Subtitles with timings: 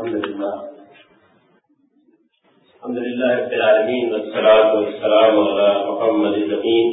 [0.00, 0.52] الحمد لله
[2.76, 6.86] الحمد لله رب العالمين والصلاة والسلام على محمد الأمين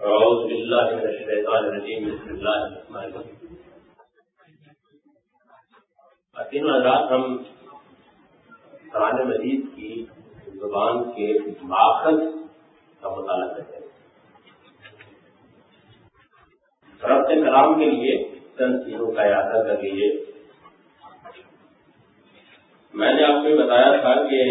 [0.00, 3.38] أعوذ بالله من الشيطان الرجيم بسم الله الرحمن الرحيم
[6.50, 7.24] تینوں ہم
[8.92, 9.90] قرآن مجید کی
[10.60, 11.32] زبان کے
[11.72, 12.22] ماخذ
[13.00, 13.88] کا مطالعہ کرتے ہیں۔
[17.02, 18.22] رب کلام کے لیے
[18.58, 20.14] چند چیزوں کا ارادہ کر لیجیے
[22.96, 24.42] میں نے آپ کو بتایا تھا کہ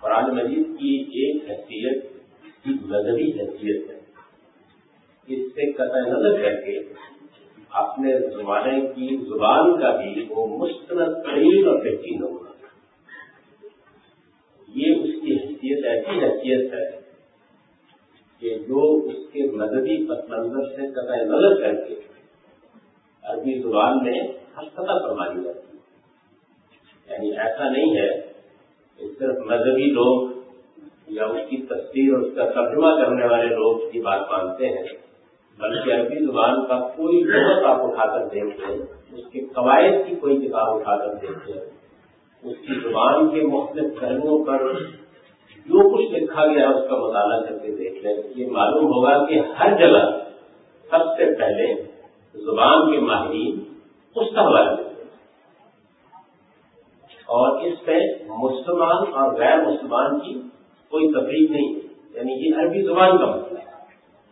[0.00, 2.12] قرآن مجید کی ایک حیثیت
[2.66, 3.98] مذہبی حیثیت ہے۔
[5.26, 6.78] اس سے قطع نظر کر کے
[7.70, 12.50] اپنے زمانے کی زبان کا بھی وہ مستند ترین اور بہترین ہوگا
[14.68, 16.90] یہ اس کی حیثیت، ایسی حیثیت ہے
[18.38, 21.94] کہ جو اس کے مذہبی پس منظر سے قطع نظر کر کے
[23.22, 24.20] عربی زبان میں
[24.58, 25.71] ہستہ فرمائی جاتی ہے۔
[27.12, 28.08] یعنی ایسا نہیں ہے
[28.98, 30.30] کہ صرف مذہبی لوگ
[31.06, 34.86] یا اس کی تصویر اور اس کا ترجمہ کرنے والے لوگ کی بات مانتے ہیں،
[35.58, 38.80] بلکہ عربی زبان کا کوئی لغت آپ اٹھا کر دیکھتے ہیں،
[39.12, 41.66] اس کے قواعد کی کوئی کتاب اٹھا کر دیکھتے ہیں۔
[42.42, 44.72] اس کی زبان کے مختلف پہلوؤں پر
[45.66, 49.40] جو کچھ لکھا گیا اس کا مطالعہ کر کے دیکھ لیں یہ معلوم ہوگا کہ
[49.58, 50.02] ہر جگہ
[50.90, 51.66] سب سے پہلے
[52.34, 53.60] زبان کے ماہرین
[54.16, 54.91] اس کا حوالہ دیتے ہیں۔
[57.32, 60.40] اور اس پہ مسلمان اور غیر مسلمان کی
[60.90, 61.74] کوئی تفریح نہیں
[62.14, 63.70] یعنی یہ عربی زبان کا مسئلہ ہے۔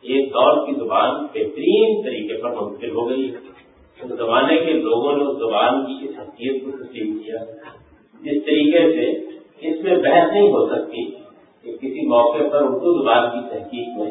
[0.02, 3.34] ایک دور کی زبان بہترین طریقے پر منتقل ہو گئی
[4.02, 7.44] اس زمانے کے لوگوں نے اس زبان کی اس حیثیت کو تسلیم کیا۔
[8.20, 9.06] جس طریقے سے
[9.68, 11.04] اس میں بحث نہیں ہو سکتی
[11.62, 14.10] کہ کسی موقع پر اردو زبان کی تحقیق میں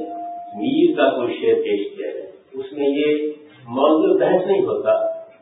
[0.55, 3.31] میر کا کوئی شعر پیش کیا جائے۔ اس میں یہ
[3.67, 4.93] موضوع بحث نہیں ہوتا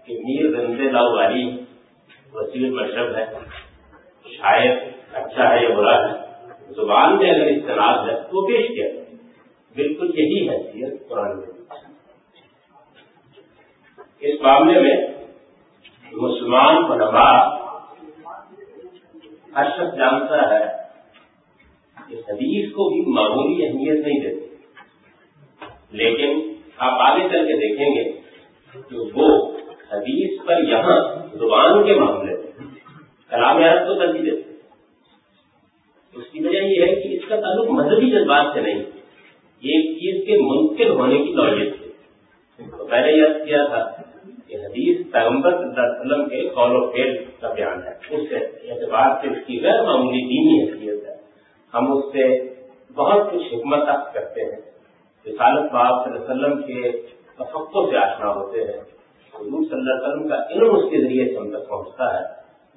[0.05, 1.49] کہ میر رنزے لاؤ والی
[2.33, 3.25] وسیع مشرب ہے۔
[4.37, 4.77] شاید
[5.13, 6.27] اچھا ہے یا برا ہے؟
[6.67, 9.05] زبان میں اگر اختلاف ہے تو پیش کیا۔ جائے
[9.75, 11.47] بالکل یہی حیثیت قرآن میں
[14.19, 15.07] اس معاملے میں
[16.11, 17.57] مسلمان علماء
[19.55, 20.65] ہر شخص جانتا ہے
[22.09, 24.55] کہ حدیث کو بھی معمولی اہمیت نہیں دیتے۔
[25.91, 28.21] لیکن آپ آگے چل کے دیکھیں گے
[28.89, 29.56] کہ وہ
[29.91, 32.67] حدیث پر یہاں زبان کے معاملے میں
[33.29, 34.53] کلام عرب کو ترجیح دیتے
[36.15, 38.83] اس کی وجہ یہ ہے کہ اس کا تعلق مذہبی جذبات سے نہیں
[39.63, 41.91] ایک چیز کے منکر ہونے کی نوعیت تھی
[42.77, 43.91] تو پہلے یاد کیا تھا
[44.47, 48.31] کہ حدیث پیغمبر صلی اللہ علیہ وسلم کے قول و فیل کا بیان ہے۔ اس
[48.71, 51.15] اعتبار سے اس کی غیر معمولی دینی حیثیت ہے۔
[51.73, 52.53] ہم اس سے
[52.93, 54.61] بہت کچھ حکمت حق کرتے ہیں۔
[55.27, 56.91] رسالت باب صلی اللہ علیہ وسلم کے
[57.35, 58.96] تفقوں سے آشنا ہوتے ہیں۔
[59.39, 62.23] حضور صلی اللہ علیہ وسلم کا علم اس کے ذریعے سے ہم تک پہنچتا ہے،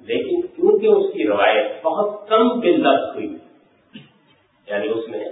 [0.07, 3.27] لیکن کیونکہ اس کی روایت بہت کم بل ہوئی
[4.67, 5.23] یعنی اس میں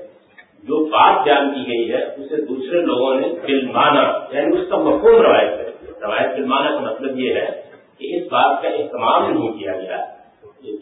[0.64, 5.22] جو بات بیان کی گئی ہے، اسے دوسرے لوگوں نے فلمانا یعنی اس کا مفہوم
[5.22, 7.50] روایت کر روایت فلمانا کا مطلب یہ ہے
[7.98, 10.06] کہ اس بات کا اہتمام نہیں کیا گیا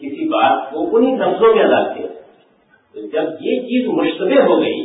[0.00, 2.06] کسی بات کو انہیں لفظوں میں ادا کیا۔
[2.94, 4.80] تو جب یہ چیز مشتبہ ہو گئی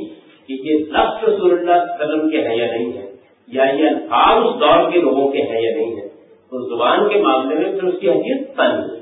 [0.48, 3.03] کہ یہ لفظ رسول اللہ قدم کے ہیں یا نہیں ہے
[3.54, 6.08] یعنی یا یہ الفاظ اس دور کے لوگوں کے ہیں یا نہیں ہے،
[6.52, 9.02] تو زبان کے معاملے میں پھر اس کی حیثیت نہیں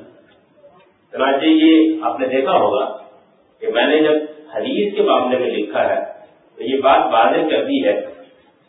[1.14, 2.86] چنانچہ یہ آپ نے دیکھا ہوگا
[3.62, 4.16] کہ میں نے جب
[4.56, 6.00] حدیث کے معاملے میں لکھا ہے،
[6.58, 7.94] تو یہ بات واضح کر دی ہے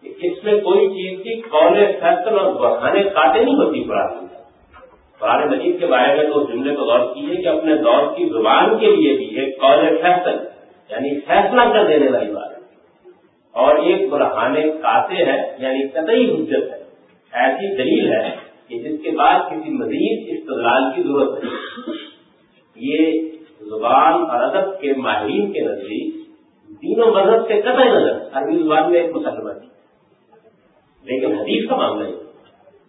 [0.04, 4.26] کہ اس میں کوئی چیز کی قول فیصل اور بڑھانے کاٹے نہیں ہوتی قرآن
[5.20, 8.25] قرآن مجید کے بارے میں تو اس جملے کو غور کیجیے کہ اپنے دور کی
[8.28, 10.38] زبان کے لیے بھی ایک قول فیصل
[10.91, 12.51] یعنی فیصلہ کر دینے والی بات۔
[13.52, 16.82] اور ایک برہانے کاتے ہے یعنی قطعی حجت ہے۔
[17.32, 18.36] ایسی دلیل ہے
[18.68, 21.48] کہ جس کے بعد کسی مزید استدلال کی ضرورت ہے
[22.76, 23.30] یہ
[23.60, 26.14] زبان اور ادب کے ماہرین کے نزدیک
[26.82, 29.69] دین و مذہب سے قطع نظر، عربی زبان میں ایک مسلمہ تھی۔
[31.02, 32.12] لیکن حدیث کا معاملہ ہے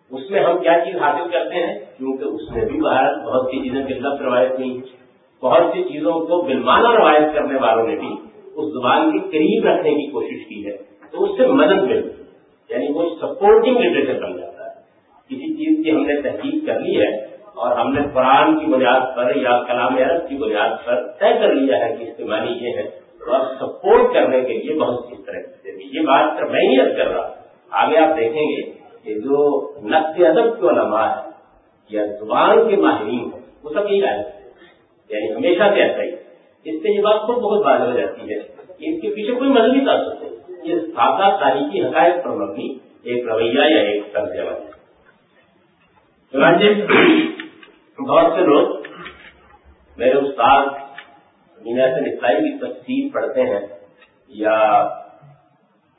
[0.09, 3.69] اس میں ہم کیا چیز حاصل کرتے ہیں؟ کیونکہ اس میں بھی بھارت بہت سی
[3.69, 4.77] چیزیں بلب روایت نہیں۔
[5.41, 8.09] بہت سی چیزوں کو بلمانہ روایت کرنے والوں نے بھی
[8.55, 10.77] اس زبان کے قریب رکھنے کی کوشش کی ہے،
[11.11, 12.23] تو اس سے مدد ملتی
[12.69, 14.69] یعنی وہ سپورٹنگ لٹریچر بن جاتا ہے۔
[15.29, 17.15] کسی چیز کی ہم نے تحقیق کر لی ہے
[17.53, 21.53] اور ہم نے قرآن کی بنیاد پر یا کلام عرب کی بنیاد پر طے کر
[21.53, 25.69] لیا ہے کہ استعمالی یہ ہے۔ اور سپورٹ کرنے کے لیے بہت سی طرح سے
[25.69, 27.33] یہ بات میں ہی کر رہا
[27.69, 28.71] آگے آپ دیکھیں گے
[29.03, 31.29] کہ جو نقل ادب کے علماء ہے
[31.89, 34.23] یا زبان کے ماہرین ہیں، وہ سب یہی آئے
[35.09, 36.12] یعنی ہمیشہ سے ایسا ہی۔
[36.65, 38.39] اس سے یہ بات خود بہت بات ہو جاتی ہے
[38.79, 40.31] اس کے پیچھے کوئی مذہبی تعصب نہیں۔
[40.63, 44.73] یہ سادہ تاریخی حقائق پر مبنی ایک رویہ یا ایک طرز عمل ہے۔
[47.99, 48.67] بہت سے لوگ
[49.97, 50.65] میرے استاد
[51.61, 53.59] مینا سے اسلائی کی تفصیل پڑھتے ہیں
[54.27, 54.55] یا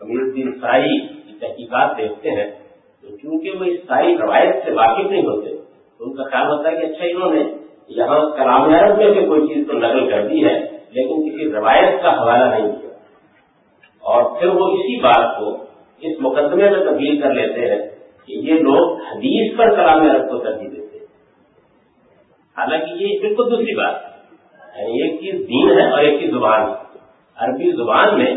[0.01, 2.51] امیر الدین سائی کی تحقیقات دیکھتے ہیں
[3.03, 5.57] تو چونکہ وہ اس ساری روایت سے واقف نہیں ہوتے
[5.99, 9.27] تو ان کا خیال ہوتا ہے کہ اچھا انہوں نے یہاں کلام عرب میں سے
[9.27, 10.61] کوئی چیز تو نقل کر دی ہے،
[10.91, 12.91] لیکن کسی روایت کا حوالہ نہیں کیا۔
[14.01, 15.65] اور پھر وہ اسی بات کو
[16.01, 17.91] اس مقدمے میں تبدیل کر لیتے ہیں
[18.27, 21.07] کہ یہ لوگ حدیث پر کلام عرب کو ترجیح دیتے ہیں۔
[22.59, 24.15] حالانکہ یہ بالکل دوسری بات ہے۔
[24.83, 26.75] یعنی ایک چیز دین ہے اور ایک چیز زبان ہے۔
[27.37, 28.35] عربی زبان میں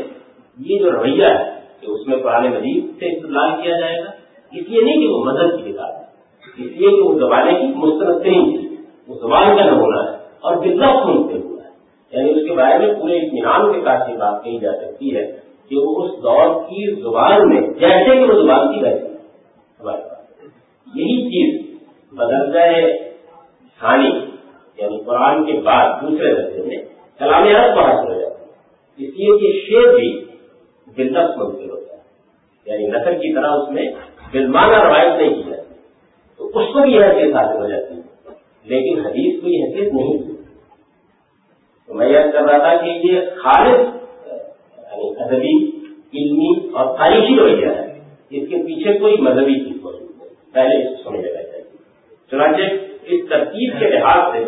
[0.60, 4.10] یہ جو رویہ ہے کہ اس میں قرآن مجید سے استعمال کیا جائے گا،
[4.52, 6.02] اس لیے نہیں کہ وہ مدد کی کتاب ہے،
[6.58, 8.57] اس لیے کہ وہ زبانیں کی مسترد ترین چیز
[9.08, 11.70] وہ زبان کا نمونہ ہے اور بلّہ سنتے ہوا ہے۔
[12.12, 15.26] یعنی اس کے بارے میں پورے اطمینان کے ساتھ یہ بات کہی جا سکتی ہے
[15.70, 19.08] کہ وہ اس دور کی زبان میں، جیسے کہ وہ زبان کی ویسی
[19.80, 20.28] ہمارے پاس
[20.96, 21.78] یہی چیز
[22.12, 23.12] بدل جائے
[23.82, 24.10] ثانی
[24.78, 26.78] یعنی قرآن کے بعد دوسرے درجے میں
[27.20, 30.26] کلام عرب کو حاصل ہو جاتی ہے۔ اس لیے کہ شیر بھی
[30.98, 32.02] دلچسپ منتقل ہوتا ہے۔
[32.66, 33.92] یعنی نثر کی طرح اس میں
[34.32, 35.74] بلمانہ روایت نہیں کی جاتی۔
[36.38, 38.07] تو اس کو بھی یہ حیثیت حاصل ہو جاتی۔ ہے
[38.68, 40.34] لیکن حدیث کو یہ حیثیت نہیں تھی۔
[41.88, 43.80] تو میں یاد کر رہا تھا کہ یہ خالص
[44.78, 45.68] یعنی ادبی،
[46.14, 48.00] علمی اور تاریخی رویہ ہے۔
[48.30, 51.64] اس کے پیچھے کوئی مذہبی چیز موجود نہیں پہلے اس کو چاہیے
[52.32, 52.62] چنانچہ
[53.04, 54.44] اس ترتیب کے لحاظ سے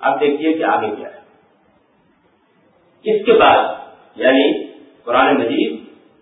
[0.00, 1.16] آپ دیکھیے کہ آگے کیا ہے۔
[3.04, 3.64] اس کے بعد
[4.16, 4.64] یعنی
[5.04, 5.78] قرآن مجید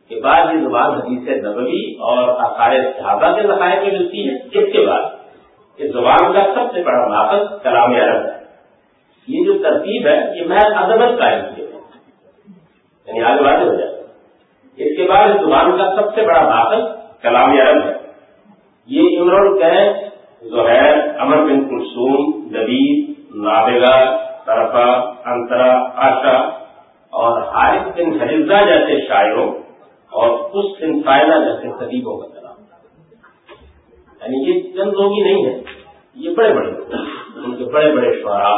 [0.09, 4.73] کے بعد یہ زبان حدیث نبوی اور آثار صحابہ کے ذخائر میں ملتی ہے۔ اس
[4.73, 5.03] کے بعد
[5.77, 8.45] اس زبان کا سب سے بڑا ناقص کلام عرب ہے۔
[9.29, 11.65] یہ جو ترتیب ہے، یہ محض ادبت قائم کیے
[13.07, 13.95] یعنی آگے واضح ہو جائے۔
[14.77, 16.85] اس کے بعد اس زبان کا سب سے بڑا ناقص
[17.23, 17.93] کلام عرب ہے۔
[18.87, 19.97] یہ عمران قید
[20.43, 24.17] زہیر امر بن کلسوم دبیر نابغہ،
[24.47, 26.37] طرفہ انترا آشا
[27.11, 29.53] اور حارث بن حریضہ جیسے شاعروں
[30.13, 32.34] اور اس انسائنا جیسے خطیبوں کا
[34.25, 35.63] یعنی یہ چند لوگ ہی نہیں ہے
[36.15, 36.95] یہ بڑے بڑے لوگ
[37.37, 38.55] ان کے بڑے بڑے شعرا،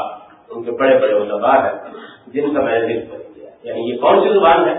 [0.50, 1.92] ان کے بڑے بڑے علماء ہیں،
[2.26, 4.74] جن کا میں نے ذکر کر دیا۔ یعنی یہ کون سی زبان ہے؟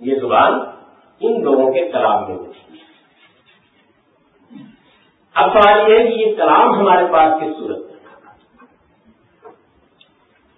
[0.00, 0.52] یہ زبان
[1.20, 2.76] ان لوگوں کے کلام میں ہوتی ہے۔
[5.34, 7.94] اب سوال یہ ہے کہ یہ کلام ہمارے پاس کس صورت میں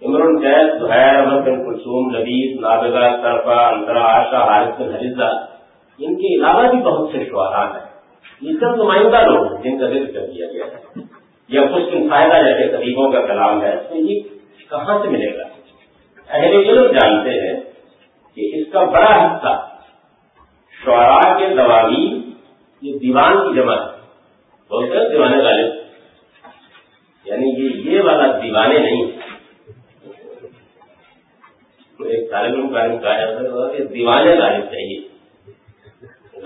[0.05, 5.45] عمران قید زہیر احمد بن کلثوم لبیب نابغہ، طرفہ، انترا آشا حارث بن حریضہ
[5.97, 7.96] ان کے علاوہ بھی بہت سے شعرا ہیں۔
[8.41, 11.01] یہ سب نمائندہ لوگ ہیں، جن کا ذکر کر دیا گیا ہے،
[11.47, 14.19] یا کچھ فائدہ جیسے قریبوں کا کلام ہے، تو یہ
[14.69, 15.43] کہاں سے ملے گا؟
[16.29, 17.61] اہل علم جانتے ہیں
[18.35, 19.67] کہ اس کا بڑا حصہ
[20.85, 22.31] شعراء کے دوامی
[22.81, 23.97] یہ دیوان کی جمع ہے۔
[24.69, 25.73] بولتے ہیں دیوانے غالب
[27.25, 29.11] یعنی یہ یہ والا دیوانے نہیں۔
[32.05, 35.06] ایک طالب علم کا کہا جاتا کہ دیوانے غالب چاہیے۔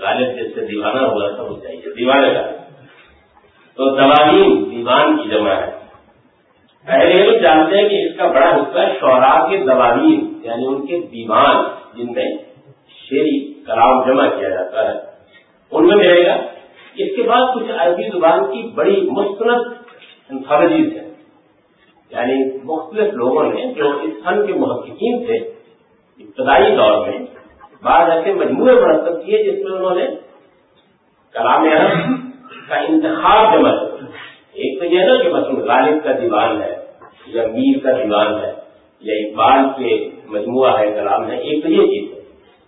[0.00, 2.62] غالب جس سے دیوانہ ہوا تھا، وہ چاہیے دیوانے غالب
[3.76, 5.70] تو دوالین دیوان کی جمع ہے۔
[6.86, 11.00] پہلے یہ جانتے ہیں کہ اس کا بڑا حصہ شعراء کے دوالین یعنی ان کے
[11.00, 11.56] دیوان
[11.94, 12.24] جن میں
[12.88, 14.98] شیری کلام جمع کیا جاتا ہے۔
[15.70, 16.34] ان میں ملے گا۔
[16.96, 19.72] اس کے بعد کچھ عربی زبان کی بڑی مستند
[20.30, 21.14] انتھالوجیز ہیں۔
[22.10, 25.36] یعنی مختلف لوگوں نے جو اس فن کے محققین تھے،
[26.18, 27.26] ابتدائی دور میں
[27.82, 30.06] بعض ایسے مجموعے مرتب کیے جس میں انہوں نے
[31.32, 32.08] کلام عرب
[32.68, 33.70] کا انتخاب جمع
[34.52, 36.76] ایک تو یہ نا کہ مثلاً غالب کا دیوان ہے
[37.26, 38.52] یا میر کا دیوان ہے
[39.00, 42.20] یا اقبال کے مجموعہ ہے، کلام ہے، ایک تو یہ چیز ہے۔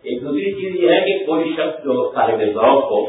[0.02, 3.06] ایک دوسری چیز یہ ہے کہ کوئی شخص جو طالب ذوق ہو،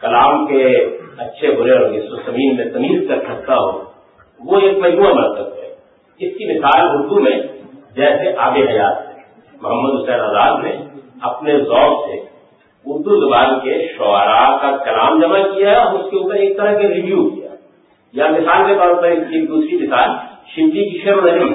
[0.00, 0.88] کلام کے
[1.18, 1.90] اچھے، برے اور
[2.26, 3.82] زمین میں تمیز کر سکتا ہو،
[4.40, 5.74] وہ ایک مجموعہ مرتب ہے۔
[6.18, 7.36] اس کی مثال اردو میں
[7.94, 9.14] جیسے آب حیات ہے۔
[9.60, 10.93] محمد حسین آزاد نے
[11.24, 12.34] اپنے ذوق سے
[12.86, 16.88] اردو زبان کے شعراء کا کلام جمع کیا اور اس کے اوپر ایک طرح کے
[16.88, 17.48] ریویو کیا۔
[18.12, 20.08] یا مثال کے طور پر اس کی دوسری مثال
[20.54, 21.54] شیوجی کی شیر نہیں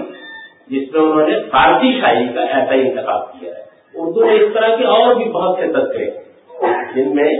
[0.67, 3.61] جس میں انہوں نے فارسی شاعری کا ایسا ہی انتخاب کیا۔ ہے
[3.95, 6.11] اردو میں اس طرح کے اور بھی بہت سے تذکرے
[6.95, 7.31] جن میں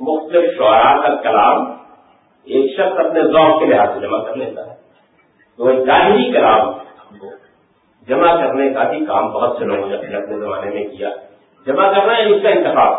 [0.00, 1.72] مختلف شعراء کا کلام
[2.44, 4.74] ایک شخص اپنے ذوق کے لحاظ سے جمع کر لیتا ہے۔
[5.56, 6.72] تو ظاہری کلام
[8.08, 11.08] جمع کرنے کا بھی کام بہت سے لوگوں نے اپنے اپنے زمانے میں کیا۔
[11.66, 12.92] جمع کرنا ہے اس کا انتخاب،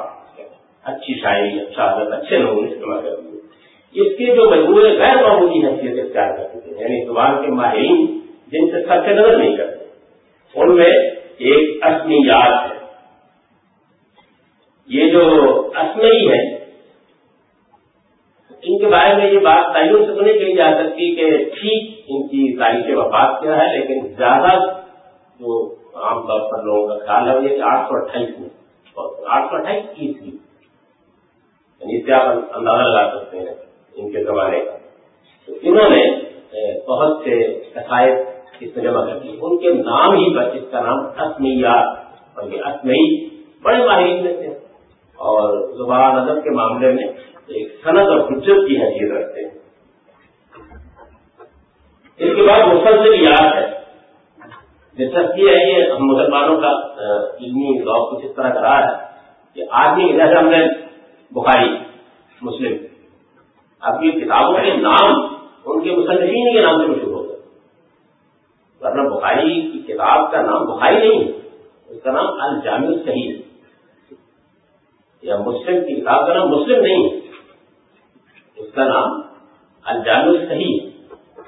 [0.84, 3.38] اچھی شاعری اچھا حضرت، اچھے لوگوں نے جمع کر دیے۔
[3.96, 8.06] اس کے جو مجموعے غیر معمولی حیثیت اختیار کرتے تھے یعنی زبان کے ماہرین
[8.52, 9.86] جن سے سب سے نظر نہیں کرتے،
[10.56, 10.92] ان میں
[11.40, 12.78] ایک اصمی یاد ہے۔
[14.90, 15.24] یہ جو
[15.78, 16.42] اسمئی ہے
[18.64, 22.08] ان کے بارے میں یہ بات تعین سے تو نہیں کہی جا سکتی کہ ٹھیک
[22.08, 24.56] ان کی تاریخ وفات کیا ہے، لیکن زیادہ
[25.40, 25.60] جو
[25.96, 28.50] عام طور پر لوگوں کا خیال ہے، یہ کہ آٹھ سو اٹھائیس میں۔
[29.28, 30.30] آٹھ سو اٹھائیس عیسوی
[31.80, 33.46] یعنی اس سے آپ اندازہ لگا سکتے ہیں
[33.96, 34.72] ان کے زمانے کا۔
[35.46, 36.20] تو انہوں نے
[36.88, 38.14] بہت سے عقائد
[38.60, 41.98] اس میں جمع کر دی۔ ان کے نام ہی پر اس کا نام اسمیات
[42.34, 43.30] اور یہ اسمئی
[43.62, 44.48] بڑے ماہرین میں تھے۔
[45.16, 47.04] اور زبان ادب کے معاملے میں
[47.48, 49.52] ایک صنعت اور حجت کی حیثیت رکھتے ہیں۔
[52.18, 53.69] اس کے بعد مسلسل یاد ہے۔
[55.00, 56.72] دلچسپی ہے یہ ہم مسلمانوں کا
[57.40, 58.94] علمی ذوق کچھ اس طرح کا رہا ہے
[59.56, 60.62] کہ آدمی جیسے ہم نے
[61.32, 61.70] بخاری،
[62.42, 62.78] مسلم
[63.82, 65.20] اب یہ کتابوں کے نام،
[65.66, 67.38] ان کے مسلمین کے نام سے مشہور ہو گئے۔
[68.82, 71.32] ورنہ بخاری کی کتاب کا نام بخاری نہیں ہے،
[71.88, 73.34] اس کا نام الجامع صحیح
[75.24, 77.20] یا مسلم کی کتاب کا نام مسلم نہیں ہے،
[78.58, 79.20] اس کا نام
[79.86, 80.78] الجامع صحیح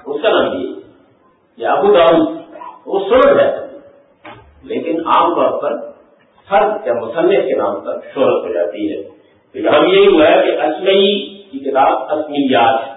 [0.05, 0.69] اس کا نام یہ
[1.57, 2.40] یا ابو داؤد
[2.85, 3.55] وہ سورج ہے۔
[4.63, 5.91] لیکن عام طور پر
[6.49, 9.21] فرد یا مصنف کے نام پر شہرت ہو جاتی ہے۔
[9.53, 12.93] یہاں یہی ہوا ہے کہ اسمئی کی کتاب اسمیات ہے۔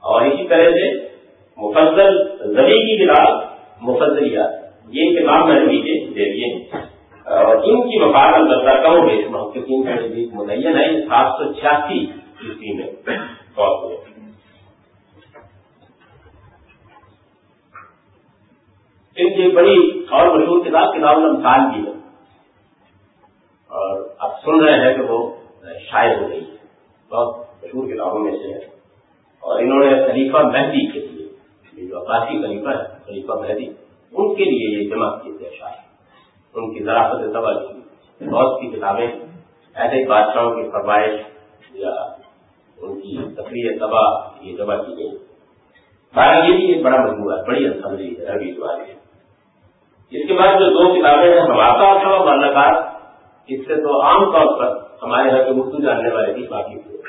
[0.00, 1.08] اور اسی طرح سے
[1.56, 3.42] مفضل زبی کی کتاب
[3.80, 4.50] مفضلیات
[4.88, 6.76] یہ کتاب میں نے دے دیے
[7.24, 11.52] اور ان کی وفات البتہ کم ہو گئی محققین کا نزدیک متعین ہے، سات سو
[11.52, 12.90] چھیاسی عیسوی میں
[13.54, 13.96] فوت ہوئے
[19.20, 21.94] ان کی بڑی اور مشہور کتاب کتاب الامثال کی ہے۔
[23.68, 25.36] اور اب سن رہے ہیں کہ وہ
[25.90, 26.56] شاید ہو گئی ہے۔
[27.10, 28.58] بہت مشہور کتابوں میں سے ہے۔
[29.40, 33.66] اور انہوں نے خلیفہ مہدی کے لیے یعنی جو عباسی خلیفہ ہے، خلیفہ مہدی،
[34.12, 35.90] ان کے لیے یہ جمع کیے تھے شاید
[36.54, 37.80] ان کی ذرافت تباہ کی۔
[38.30, 39.06] بہت سی کتابیں
[39.74, 41.20] ایسے بادشاہوں کی فرمائش
[41.70, 41.90] یا
[42.78, 45.10] ان کی تفریح تباہ یہ جمع کی گئی
[46.14, 48.99] بارہ یہ بھی ایک بڑا مجموعہ ہے، بڑی اسمبلی ہے، عربی دوارے
[50.10, 52.84] اس کے بعد جو دو کتابیں ہیں ہمارا اور ملکات
[53.48, 57.00] اس سے تو عام طور پر ہمارے یہاں کے اردو جاننے والے بھی باقی ہوئے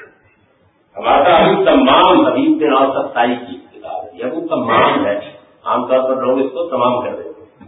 [0.97, 5.19] ہمارا ابو تمام حبیب کے نام ستائی کی کتاب ہے۔ یہ ابو تمام ہے۔
[5.63, 7.67] عام طور پر لوگ اس کو تمام کر دیتے ہیں۔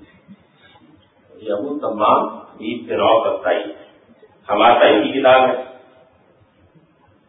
[1.41, 3.63] یہ ابو تمام حبیب کے نام ستائی
[4.49, 5.63] ہمارا ان کی کتاب ہے۔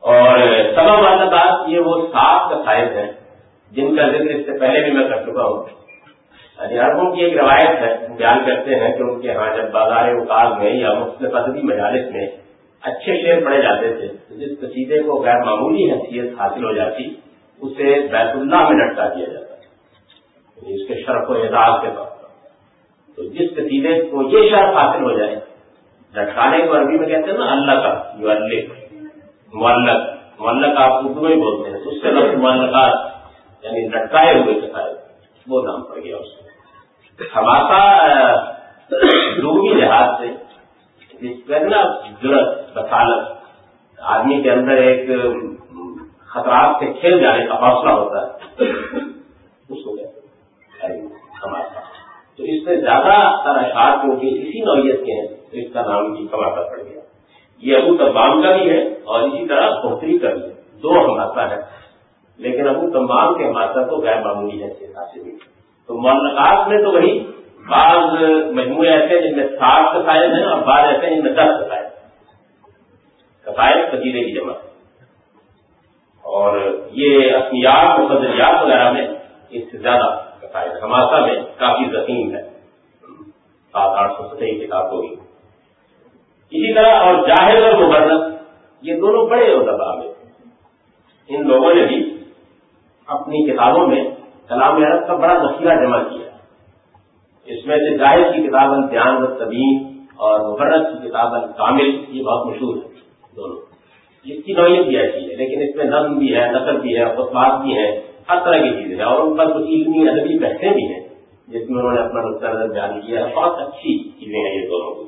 [0.00, 0.38] اور
[0.74, 3.12] تمام ملکات یہ وہ سات قصائد ہیں
[3.70, 5.83] جن کا ذکر اس سے پہلے بھی میں کر چکا ہوں۔
[6.58, 10.58] عربوں کی ایک روایت ہے بیان کرتے ہیں کہ ان کے ہاں جب بازار اوقات
[10.58, 12.26] میں یا مختلف ادبی مجالس میں
[12.82, 17.08] اچھے شعر پڑے جاتے تھے، تو جس قصیدے کو غیر معمولی حیثیت حاصل ہو جاتی،
[17.60, 19.54] اسے بیت اللہ میں لٹکا دیا جاتا
[20.56, 22.28] یعنی اس کے شرف و اعزاز کے طور پر۔
[23.18, 25.40] تو جس قصیدے کو یہ شرف حاصل ہو جائے
[26.14, 28.72] لٹکانے کو عربی میں کہتے ہیں نا اللہ کا جو الک
[29.54, 32.94] معلق معلق آپ اردو میں بولتے ہیں اس سے لفظ معلقات
[33.64, 34.92] یعنی لٹکائے ہوئے کسائے
[35.46, 36.43] وہ نام پڑ گیا اس میں
[37.20, 37.82] ہماسا
[39.36, 40.28] لوگی لحاظ سے
[41.20, 43.32] جس ضرورت بسالت
[43.98, 45.10] آدمی کے اندر ایک،
[46.26, 48.32] خطرات سے کھیل جانے کا حوصلہ ہوتا ہے۔
[49.68, 51.62] اس کو کہتے ہیں
[52.36, 56.12] تو اس سے زیادہ تر اشعار کیونکہ اسی نوعیت کے ہیں، تو اس کا نام
[56.12, 57.00] بھی کماتا پڑ گیا۔
[57.58, 61.50] یہ ابو تمام کا بھی ہے اور اسی طرح بہتری کا بھی ہے۔ دو ہماسا
[61.50, 61.60] ہے،
[62.38, 65.36] لیکن ابو تمام کے ہماسا تو غیر معمولی ہے حاصل ہوئی
[65.86, 67.26] تو معلقات میں تو وہی
[67.68, 68.22] بعض
[68.52, 71.86] مجموعے ایسے جن میں سات قصائد ہیں اور بعض ایسے جن میں دس قصائد
[73.42, 74.52] قصائد قصیدے کی جمع۔
[76.22, 79.06] اور یہ اصمیات مفضلیات وغیرہ میں
[79.50, 82.42] اس سے زیادہ قصائد ہماسا میں کافی ذخیم ہے
[83.72, 85.14] سات آٹھ سو ستائی کتاب ہوگی۔
[86.50, 88.42] اسی طرح اور جاہد اور مبرت
[88.82, 90.08] یہ دونوں بڑے ادبا میں۔
[91.28, 92.18] ان لوگوں نے بھی
[93.06, 94.13] اپنی کتابوں میں
[94.48, 96.28] کلام عرب کا بڑا ذخیرہ جمع کیا۔
[97.44, 102.22] اس میں سے جاہد کی کتاب الدیان و طبیم اور مبرت کی کتاب الکامل یہ
[102.22, 102.88] بہت مشہور ہے۔
[103.36, 103.56] دونوں۔
[104.24, 107.04] اس کی نوعیت بھی ایسی ہے، لیکن اس میں نظم بھی ہے نقل بھی ہے،
[107.04, 110.72] خطبات بھی ہے ہر طرح کی چیزیں ہیں اور ان پر کچھ علمی ادبی بحثیں
[110.72, 111.08] بھی ہیں،
[111.48, 114.68] جس میں انہوں نے اپنا نقطۂ نظر بیان کیا۔ ہے بہت اچھی چیزیں ہیں یہ
[114.68, 115.04] دونوں۔ کی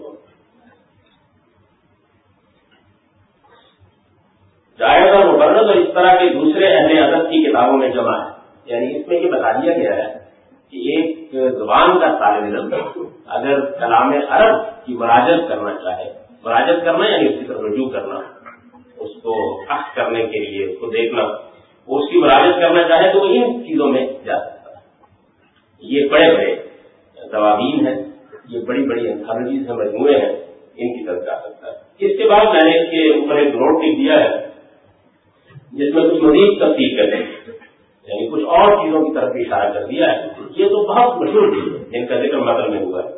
[4.78, 8.35] جائز اور مبرت اور اس طرح کے دوسرے اہل ادب کی کتابوں میں جمع ہے۔
[8.66, 10.12] یعنی اس میں یہ بتا دیا گیا ہے
[10.70, 16.12] کہ ایک زبان کا طالب علم اگر کلام عرب کی مراجت کرنا چاہے
[16.44, 18.20] مراجت کرنا یعنی اس کی طرف رجوع کرنا،
[18.98, 19.34] اس کو
[19.68, 21.22] اخذ کرنے کے لیے، اس کو دیکھنا
[21.88, 24.84] وہ اس کی مراجت کرنا چاہے تو ان چیزوں میں جا سکتا ہے۔
[25.82, 26.54] یہ بڑے بڑے
[27.32, 27.96] ضوابین ہیں،
[28.48, 30.32] یہ بڑی بڑی انتھالوجیز ہیں، مجموعے ہیں،
[30.76, 33.54] ان کی طرف جا سکتا ہے۔ اس کے بعد میں نے اس کے اوپر ایک
[33.54, 34.46] نوٹ لکھ دیا ہے،
[35.72, 37.35] جس میں کچھ مزید تفصیل کرتے ہیں۔
[38.08, 41.74] یعنی کچھ اور چیزوں کی طرف اشارہ کر دیا ہے۔ یہ تو بہت مشہور چیز
[41.74, 43.08] ہے۔ جن کا ذکر مطلب میں ہوا ہے۔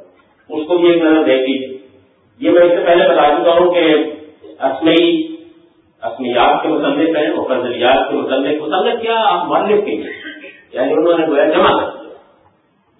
[0.48, 1.78] اس کو بھی ایک نظر دیکھ لیجیے
[2.40, 3.94] یہ میں اس سے پہلے بتا چکا ہوں کہ
[4.60, 5.36] اسمئی
[6.02, 9.90] اسمیات کے متعلق ہیں مفضلیات کے متعلق۔ متعلق کیا آپ مالک کے
[10.72, 12.08] یعنی انہوں نے گویا جمع کر دیا۔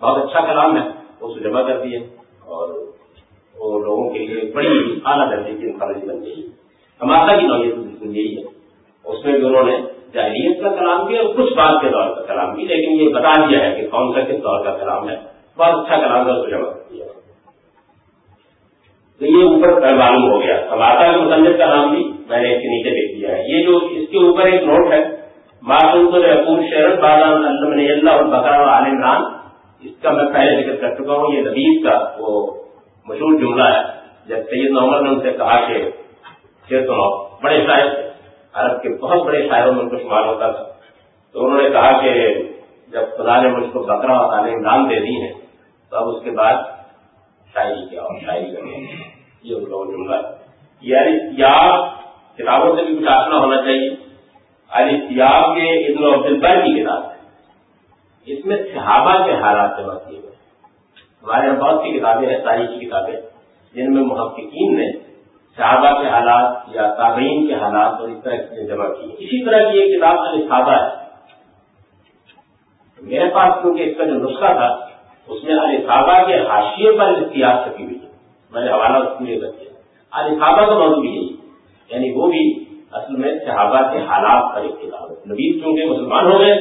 [0.00, 1.98] بہت اچھا کلام ہے۔ اس کو جمع کر دیا
[2.40, 2.68] اور
[3.58, 6.46] وہ لوگوں کے لیے بڑی اعلیٰ درجے کی انفارج بن گئی
[7.02, 8.42] ہمارا کی نوعیت بالکل یہی ہے۔
[9.04, 9.76] اس میں بھی انہوں نے
[10.14, 13.32] جاہلیت کا کلام بھی اور کچھ بات کے دور کا کلام بھی، لیکن یہ بتا
[13.48, 15.16] دیا ہے کہ کون سا کس دور کا کلام ہے۔
[15.58, 17.04] بہت اچھا کلام ہے، اس کو جمع کر دیا
[19.18, 22.62] تو یہ اوپر معلوم ہو گیا۔ اب آتا مصنف کا نام بھی میں نے اس
[22.62, 25.04] کے نیچے دیکھ دیا ہے۔ یہ جو اس کے اوپر ایک نوٹ ہے
[25.62, 29.22] ماسور شہر بادام اللہ اور بکرا عال عمران،
[29.80, 32.54] اس کا میں پہلے ذکر کر چکا ہوں۔ یہ نبیز کا وہ
[33.08, 33.82] مشہور جملہ ہے۔
[34.26, 35.90] جب سید محمد نے ان سے کہا کہ
[36.68, 38.07] شیر سنو، بڑے شاعر تھے۔
[38.58, 40.64] عرب کے بہت بڑے شاعروں میں ان کو شمار ہوتا تھا۔
[41.32, 42.34] تو انہوں نے کہا کہ
[42.88, 45.32] جب خدا نے مجھ کو بکرا اور عال دے دی ہیں،
[45.90, 46.54] تو اب اس کے بعد
[47.54, 48.70] شاعری کیا اور شاعری کرنا
[49.42, 50.16] یہ ان کا جملہ
[50.80, 51.36] یعنی
[52.36, 54.04] کتابوں سے بھی کچھ آسنا ہونا چاہیے۔ یعنی
[54.68, 57.18] الفتیاب کے ابن عبد البر کی کتاب ہے۔
[58.26, 60.30] اس میں صحابہ کے حالات جمع کیے گئے۔
[61.22, 63.16] ہمارے یہاں بہت سی کتابیں ہیں، تاریخی کتابیں،
[63.74, 65.07] جن میں محققین نے
[65.58, 69.72] صحابہ کے حالات یا تابعین کے حالات اور اس طرح کی جمع کی۔ اسی طرح
[69.72, 71.08] کی ایک کتاب الفابہ ہے۔
[73.02, 74.86] میرے پاس کیونکہ اس کا جو نسخہ تھا،
[75.28, 77.98] اس میں الفابہ کے حاشیے پر اختیار چھپی ہوئی
[78.50, 79.70] میں نے حوالہ اس لیے کر دیا۔
[80.10, 81.36] الفابہ کا موضوع بھی یہی
[81.90, 86.32] یعنی وہ بھی اصل میں صحابہ کے حالات پر ایک کتاب ہے۔ نبیز چونکہ مسلمان
[86.32, 86.54] ہو گئے،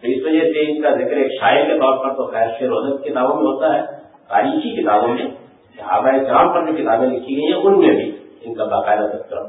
[0.00, 2.72] تو اس وجہ سے ان کا ذکر ایک شاعر کے طور پر تو خیر شیر
[2.72, 3.82] وزت کتابوں میں ہوتا ہے۔
[4.28, 5.24] تاریخی کتابوں میں
[5.76, 9.42] صحابہ کرام پر جو کتابیں لکھی گئی ہیں، ان میں بھی ان کا باقاعدہ تذکرہ۔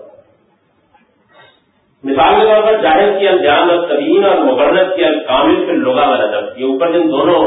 [2.04, 3.78] مثال کے طور پر جائز کی الجان اور
[4.26, 7.40] اور مبرت کی الکامل پھر لوگا والا ادب یہ اوپر جن دونوں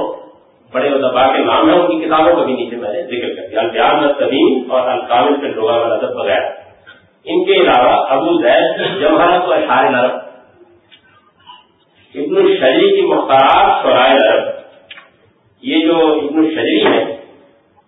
[0.72, 3.48] بڑے ادبا کے نام ہیں، ان کی کتابوں کا بھی نیچے میں نے ذکر کر
[3.48, 4.10] دیا۔ الجان اور
[4.70, 6.50] اور الکامل پھر لوگا والا ادب وغیرہ
[7.26, 10.20] ان کے علاوہ ابو زید، جمہرت و اشار نرب
[12.14, 14.48] ابن الشری کی مختارات شرائے نرب
[15.62, 16.98] یہ جو ابن الشری ہے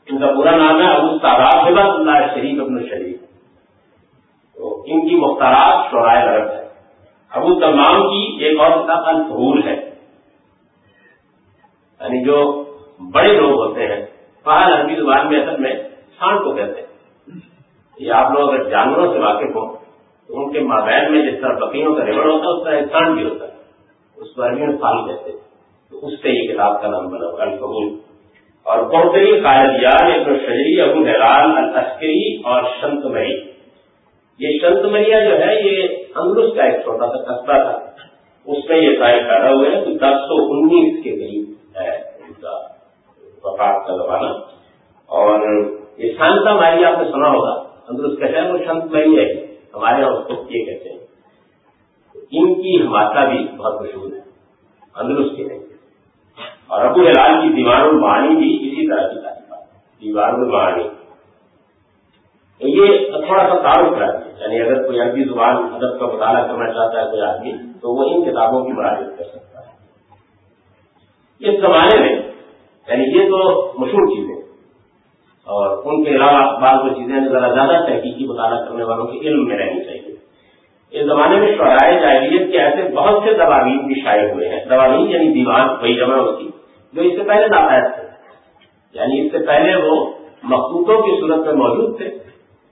[0.07, 3.23] ان کا پورا نام ہے ابو تعداد اللہ شریف ابن الشریف
[4.64, 6.68] تو ان کی مختارات شرائے نرب ہے
[7.31, 9.90] ابو تمام کی ایک اور کتاب الفہور ہے۔
[12.00, 12.64] یعنی جو
[13.14, 14.07] بڑے لوگ ہوتے ہیں
[14.44, 15.72] فہر عربی زبان میں اصل میں
[16.18, 16.87] سانڈ کو کہتے ہیں۔
[17.98, 19.77] یہ آپ لوگ اگر جانوروں سے واقف ہوں،
[20.27, 23.14] تو ان کے مابین میں جس طرح بکریوں کا ریوڑ ہوتا ہے، اس طرح انسان
[23.14, 23.53] بھی ہوتا ہے۔
[24.16, 25.38] اس کو عربی میں فال کہتے ہیں۔
[25.90, 27.98] تو اس سے یہ کتاب کا نام بنا الفبول
[28.62, 33.54] اور بہترین قائدیات ابن شجری، ابو حیران السکری اور شنت مری
[34.38, 37.79] یہ شنت مریا جو ہے، یہ انگرس کا ایک چھوٹا سا قصبہ تھا۔
[38.47, 42.33] اس میں یہ شاید پیدا ہوئے ہیں۔ تو دس سو انیس کے قریب ہے ان
[42.33, 42.61] کا
[43.44, 44.31] وفات کا زمانہ۔
[45.07, 45.40] اور
[45.97, 50.03] یہ شانتا ماری آپ نے سنا ہوگا۔ اندر کا شہر وہ شنت مئی ہے ہمارے
[50.03, 50.99] یہاں اس کو یہ کہتے ہیں۔
[52.14, 54.20] ان کی ہمارا بھی بہت مشہور ہے۔
[54.94, 55.59] اندرست کے نہیں
[56.66, 59.55] اور ابو حلال کی دیوار المعانی بھی اسی طرح کی تعلیم
[60.03, 61.04] دیوار المعانی
[62.61, 62.87] یہ
[63.27, 67.05] تھوڑا سا تعارف کرا دیا یعنی اگر کوئی عربی زبان ادب کا مطالعہ کرنا چاہتا
[67.05, 69.64] ہے کوئی آدمی، تو وہ ان کتابوں کی مراجت کر سکتا ہے۔
[71.38, 72.17] اس زمانے میں
[72.88, 74.45] یعنی یہ تو مشہور چیزیں۔
[75.45, 79.45] اور ان کے علاوہ بعض وہ چیزیں ذرا زیادہ تحقیقی مطالعہ کرنے والوں کے علم
[79.45, 80.17] میں رہنی چاہیے۔
[80.90, 85.11] اس زمانے میں شعرائے جاہلیت کے ایسے بہت سے دواوین بھی شائع ہوئے ہیں۔ دواوین
[85.11, 86.51] یعنی دیوان وہی جمع ہوتی،
[86.93, 88.03] جو اس سے پہلے ناپائد تھے۔
[88.93, 90.07] یعنی اس سے پہلے وہ
[90.43, 92.25] مخصوصوں کی صورت میں موجود تھے۔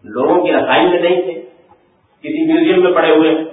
[0.04, 1.32] لوگوں کی رسائی میں نہیں تھے،
[2.24, 3.44] کسی میوزیم میں پڑے ہوئے ہیں،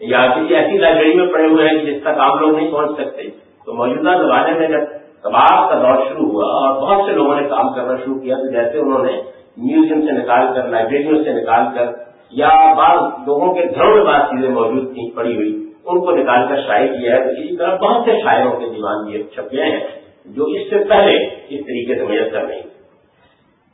[0.00, 3.28] یا کسی ایسی لائبریری میں پڑے ہوئے ہیں جس تک آپ لوگ نہیں پہنچ سکتے۔
[3.64, 4.84] تو موجودہ زمانے میں جب
[5.22, 8.50] تباہ کا دور شروع ہوا اور بہت سے لوگوں نے کام کرنا شروع کیا، تو
[8.50, 9.12] جیسے انہوں نے
[9.56, 11.92] میوزیم سے نکال کر، لائبریریوں سے نکال کر،
[12.30, 15.52] یا بعض لوگوں کے گھروں میں بعض چیزیں موجود تھیں پڑی ہوئی،
[15.84, 19.08] ان کو نکال کر شائع کیا ہے۔ تو اسی طرح بہت سے شاعروں کے دیوان
[19.08, 19.80] یہ چھپے ہیں،
[20.26, 22.62] جو اس سے پہلے اس طریقے سے میسر نہیں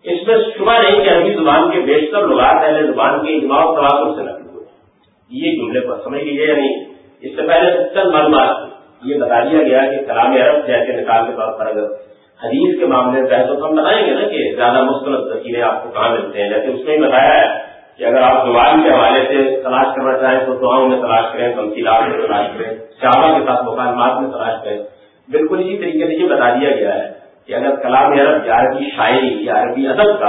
[0.05, 4.15] اس میں شبہ نہیں کہ عربی زبان کے بیشتر لوگ پہلے زبان کے اجماع تواتر
[4.17, 4.67] سے نقل ہوئے۔
[5.31, 6.85] یہ جملے پر سمجھ لیجیے یا نہیں؟
[7.21, 8.57] اس سے پہلے چند معلومات
[9.03, 11.83] یہ بتا دیا گیا کہ کلام عرب جیسے نکال کے طور پر اگر
[12.45, 15.91] حدیث کے معاملے میں تو ہم بتائیں گے نا کہ زیادہ مستند ذخیرے آپ کو
[15.91, 17.59] کہاں ملتے ہیں؟ جیسے اس میں ہی بتایا ہے
[17.97, 21.55] کہ اگر آپ زبان کے حوالے سے تلاش کرنا چاہیں تو دعاؤں میں تلاش کریں،
[21.55, 24.79] تمثیلات میں تلاش کریں شعبہ کے ساتھ مکالمات میں تلاش کریں۔
[25.29, 27.20] بالکل اسی طریقے سے یہ بتا دیا گیا ہے۔
[27.51, 30.29] کہ اگر کلام عرب یا عربی شاعری یا عربی ادب کا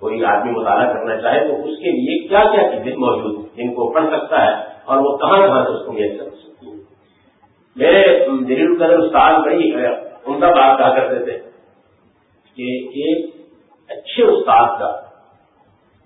[0.00, 3.72] کوئی آدمی مطالعہ کرنا چاہے تو اس کے لیے کیا کیا چیزیں موجود ہیں جن
[3.74, 4.50] کو پڑھ سکتا ہے
[4.84, 6.76] اور وہ کہاں کہاں سے اس کو میسر ہو سکتی ہے
[7.76, 8.02] میرے
[8.48, 11.38] دلیل قدر استاد بڑی عمدہ بات کہا کرتے تھے
[12.56, 12.68] کہ
[12.98, 13.24] ایک
[13.90, 14.92] اچھے استاد کا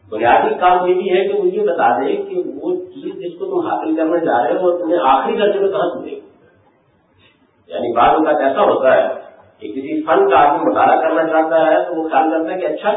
[0.09, 3.67] بنیادی کام یہ بھی ہے کہ مجھے بتا دے کہ وہ چیز جس کو تم
[3.67, 6.17] حاصل کرنے جا رہے ہو وہ تمہیں آخری درجے میں کہاں سنے
[7.71, 9.24] یعنی بعض اوقات ایسا ہوتا ہے
[9.63, 12.59] کہ کسی جی فن کا آدمی مطالعہ کرنا چاہتا ہے تو وہ خیال کرتا ہے
[12.61, 12.93] کہ اچھا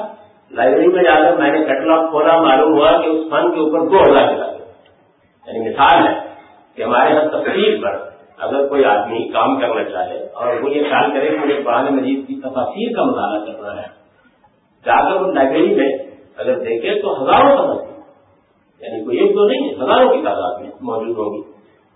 [0.51, 3.87] لائبریری میں جا کر میں نے کیٹلاگ کھولا، معلوم ہوا کہ اس فن کے اوپر
[3.87, 4.65] دو ہزار کتابیں
[5.47, 6.13] یعنی مثال ہے
[6.77, 7.97] کہ ہمارے یہاں تفصیل پر
[8.39, 12.27] اگر کوئی آدمی کام کرنا چاہے اور وہ یہ خیال کرے کہ مجھے قرآن مجید
[12.27, 13.87] کی تفاصیر کا مطالعہ کرنا ہے،
[14.85, 15.91] جا کر وہ لائبریری میں
[16.37, 17.95] اگر دیکھے تو ہزاروں تفصیل
[18.81, 21.41] یعنی کوئی ایک دو نہیں ہزاروں کی تعداد میں موجود ہوگی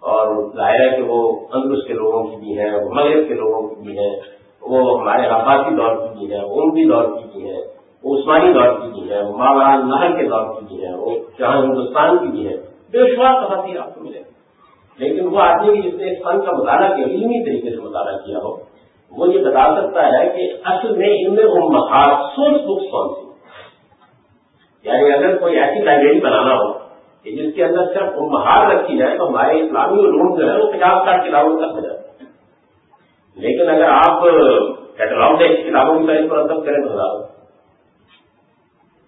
[0.02, 1.19] اور ظاہر ہے کہ وہ
[1.54, 4.13] اندرس کے لوگوں کی بھی ہیں، وہ مغرب کے لوگوں کی بھی ہیں
[4.62, 7.62] وہ ہمارے عباسی دور کی بھی ہیں وہ عمدی دور کی بھی ہیں
[8.04, 9.38] وہ عثمانی دور کی بھی ہیں وہ
[9.84, 12.58] نہر کے دور کی بھی ہیں وہ جہاں ہندوستان کی بھی ہے۔
[12.91, 14.19] بے شمار تفاصیر آپ کو ملے۔
[14.97, 18.38] لیکن وہ آدمی جس نے اس فن کا مطالعہ کیا، علمی طریقے سے مطالعہ کیا
[18.38, 18.71] ہو،
[19.12, 21.69] وہ یہ بتا سکتا ہے کہ اصل میں ان میں وہ
[22.36, 23.32] سورس بکس کون سی؟
[24.84, 26.74] یعنی اگر کوئی ایسی لائبریری بنانا ہو
[27.24, 30.58] کہ جس کے اندر صرف وہ مہار رکھی جائے تو ہمارے اسلامی علوم جو ہے
[30.58, 31.90] وہ پچاس ساٹھ کتابوں تک ہو جاتے ہیں
[33.36, 34.22] لیکن اگر آپ
[34.98, 37.24] کیٹلاگ ڈیک کتابوں کی طرح مرتب کریں تو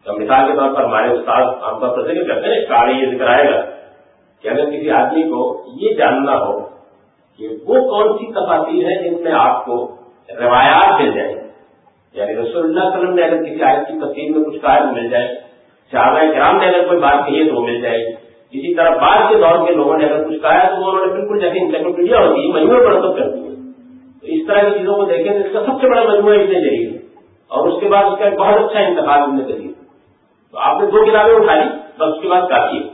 [0.04, 3.16] تو مثال کے طور پر ہمارے استاد عام طور پر ذکر کرتے ہیں کار یہ
[3.16, 3.62] ذکر آئے گا
[4.42, 6.60] کہ اگر کسی آدمی کو یہ جاننا ہو
[7.38, 9.96] کہ وہ کون سی تفاصیر ہے جن میں آپ کو
[10.40, 11.36] روایات مل جائیں۔
[12.14, 15.10] یعنی رسول اللہ علیہ وسلم نے اگر کسی آیت کی تفصیل میں کچھ کہا مل
[15.10, 15.36] جائے۔
[15.92, 18.02] صحابہ کرام نے اگر کوئی بات کہی ہے تو وہ مل جائے۔
[18.52, 21.14] اسی طرح بعد کے دور کے لوگوں نے اگر کچھ کہا ہے تو انہوں نے
[21.14, 23.53] بالکل جیسے انسائکلوپیڈیا ہوتی ہے، مجموعے مرتب کر دی ہے۔
[24.34, 26.98] اس طرح کی چیزوں کو دیکھیں تو اس کا سب سے بڑا مجموعہ اتنے ذریعے
[27.48, 29.74] اور اس کے بعد اس کا ایک بہت اچھا انتخاب اتنے ذریعے
[30.52, 31.70] تو آپ نے دو کتابیں اٹھا لی،
[32.00, 32.90] بس اس کے بعد کافی ہے۔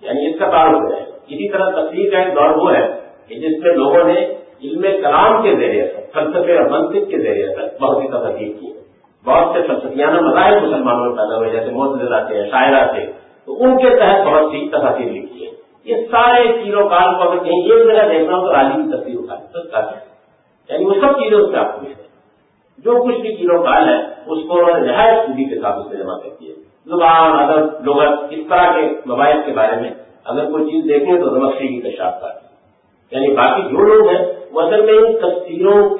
[0.00, 3.34] یعنی اس کا تعلق ہو جائے۔ اسی طرح تصویر کا ایک دور وہ ہے کہ
[3.34, 7.82] جس میں لوگوں نے علم کلام کے ذریعے سے، فلسفے اور منصف کے ذریعے سے
[7.82, 8.82] بہت سی تفصیل کی ہے۔
[9.24, 13.12] بہت سے فلسفیانہ مذاہب مسلمانوں میں پیدا ہوئے، جیسے موجود ہیں شاعرہ تھے۔
[13.46, 15.50] تو ان کے تحت بہت سی تفاصیر لکھی ہے
[15.84, 19.14] یہ سارے چیزوں کال کو اگر کہیں ایک جگہ دیکھنا ہو تو راجی کی تصویر
[19.18, 20.11] اٹھا تو کافی۔
[20.68, 21.86] یعنی وہ سب چیزیں اس میں آپ کو
[22.78, 23.96] جو کچھ بھی کیلو کال ہے،
[24.26, 26.52] اس کو انہوں نے نہایت خوبی کے ساتھ اس میں جمع کر ہے۔
[26.86, 29.90] زبان، ادب، لغت، اس طرح کے موبائل کے بارے میں
[30.24, 32.28] اگر کوئی چیز دیکھیں تو نمستے کی کشاف کا
[33.12, 35.96] یعنی باقی جو لوگ ہیں، وہ اصل میں ان تصویروں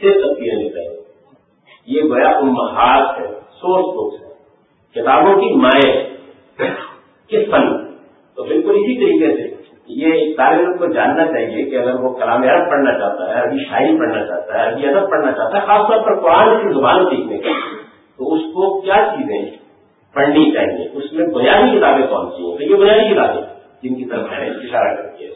[0.00, 0.96] سے تصویریں لیتے ہیں
[1.86, 3.26] یہ گویا امہات ہے
[3.60, 4.32] سورس بکس ہے
[4.96, 5.92] کتابوں کی مائیں
[7.28, 7.76] کس فن؟
[8.36, 9.53] تو بالکل اسی طریقے سے
[9.86, 13.58] یہ طالب علم کو جاننا چاہیے کہ اگر وہ کلام عرب پڑھنا چاہتا ہے عربی
[13.70, 17.04] شاعری پڑھنا چاہتا ہے عربی ادب پڑھنا چاہتا ہے، خاص طور پر قرآن کی زبان
[17.04, 17.48] سیکھنے کے
[18.16, 19.50] تو اس کو کیا چیزیں
[20.14, 23.42] پڑھنی چاہیے؟ اس میں بنیادی کتابیں کون سی ہیں؟ تو یہ بنیادی کتابیں
[23.82, 25.28] جن کی طرف میں نے اشارہ کر دیا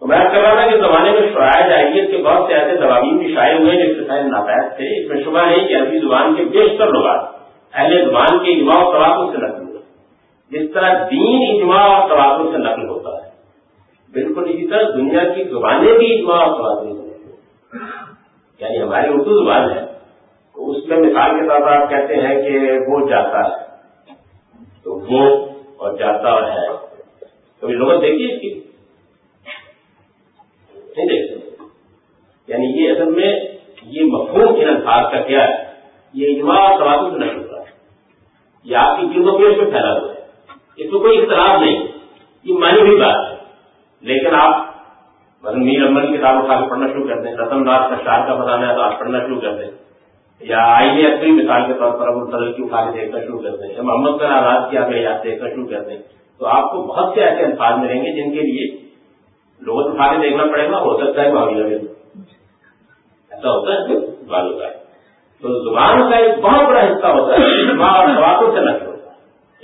[0.00, 3.16] تو میں کر رہا تھا کہ زمانے میں شرائع جاہلیت کے بہت سے ایسے دواوین
[3.18, 6.44] بھی شائع ہوئے جو اس ناپید تھے۔ اس میں شبہ نہیں کہ عربی زبان کے
[6.44, 7.06] بیشتر لوگ
[7.74, 9.75] اہل زبان کے اجماع و تواتر سے نقل ہوئے۔
[10.50, 13.30] جس طرح دین اجماع اور تواتر سے نقل ہوتا ہے۔
[14.12, 17.06] بالکل اسی طرح دنیا کی زبانیں بھی اجماع اور تواتر سے
[18.60, 19.86] یعنی ہماری اردو زبان ہے۔
[20.54, 23.66] تو اس میں مثال کے طور پر آپ کہتے ہیں کہ وہ جاتا ہے۔
[24.82, 26.86] تو وہ اور جاتا اور ہے۔
[27.60, 28.54] کبھی لوگ دیکھیے اس کی؟
[30.74, 31.64] نہیں دیکھ سکتے
[32.48, 33.40] یعنی یہ اصل میں
[33.82, 35.64] یہ مفہوم ان الفاظ کا کیا ہے؟
[36.12, 37.70] یہ اجماع اور توازن سے نہیں ہوتا ہے۔
[38.64, 40.15] یہ آپ کی جلدوں پیش میں پھیلا ہوا ہے۔
[40.76, 41.86] اس کو کوئی اختلاف نہیں،
[42.44, 43.36] یہ مانی ہوئی بات ہے۔
[44.00, 44.66] لیکن آپ
[45.42, 48.26] مطلب میر امن کی کتاب اٹھا کے پڑھنا شروع کر دیں، رتن داس کا شار
[48.26, 49.70] کا بتانا ہے تو آپ پڑھنا شروع کر دیں۔
[50.40, 53.74] یا آئی اپنی مثال کے طور پر ابو کی اٹھا کے دیکھنا شروع کر دیں۔
[53.74, 55.98] یا محمد کا آزاد کی آپ یاد دیکھنا شروع کر دیں۔
[56.38, 58.78] تو آپ کو بہت سے ایسے الفاظ ملیں گے جن کے لیے
[59.60, 61.78] لوگ اٹھا کے دیکھنا پڑے گا، ہو سکتا ہے معاملہ میں
[63.30, 64.66] ایسا ہوتا ہے بالوں کا
[65.42, 68.90] تو زبان کا ایک بہت بڑا حصہ ہوتا ہے اجماع اور تواتر سے نقل ہوتا
[68.90, 68.95] ہے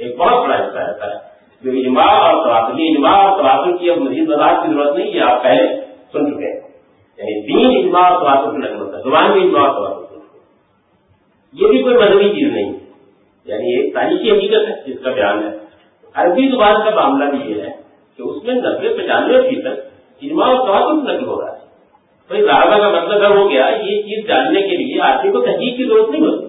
[0.03, 3.99] ایک بہت بڑا حصہ رہتا ہے۔ جو اجماع اور تواتر اجماع اور تواتر کی اب
[3.99, 5.81] مزید وضاحت کی ضرورت نہیں، یہ آپ پہلے
[6.13, 6.69] سن چکے ہیں۔
[7.19, 10.03] یعنی تین اجماع اور تواتر سے نقل ہوتا ہے، زبان بھی اجماع اور تواتر
[11.53, 12.73] یہ بھی کوئی مذہبی چیز نہیں۔
[13.45, 15.57] یعنی ایک تاریخی حقیقت ہے، جس کا بیان ہے۔
[16.15, 17.71] عربی زبان کا معاملہ بھی یہ ہے
[18.17, 19.67] کہ اس میں نبے پچانوے فیصد
[20.23, 21.59] اجماع اور تواتر سے نقل ہو رہا ہے۔
[22.29, 25.85] بھائی راہبہ کا مطلب ہو گیا یہ چیز جاننے کے لیے آدمی کو تحقیق کی
[25.85, 26.47] ضرورت نہیں ہوتی۔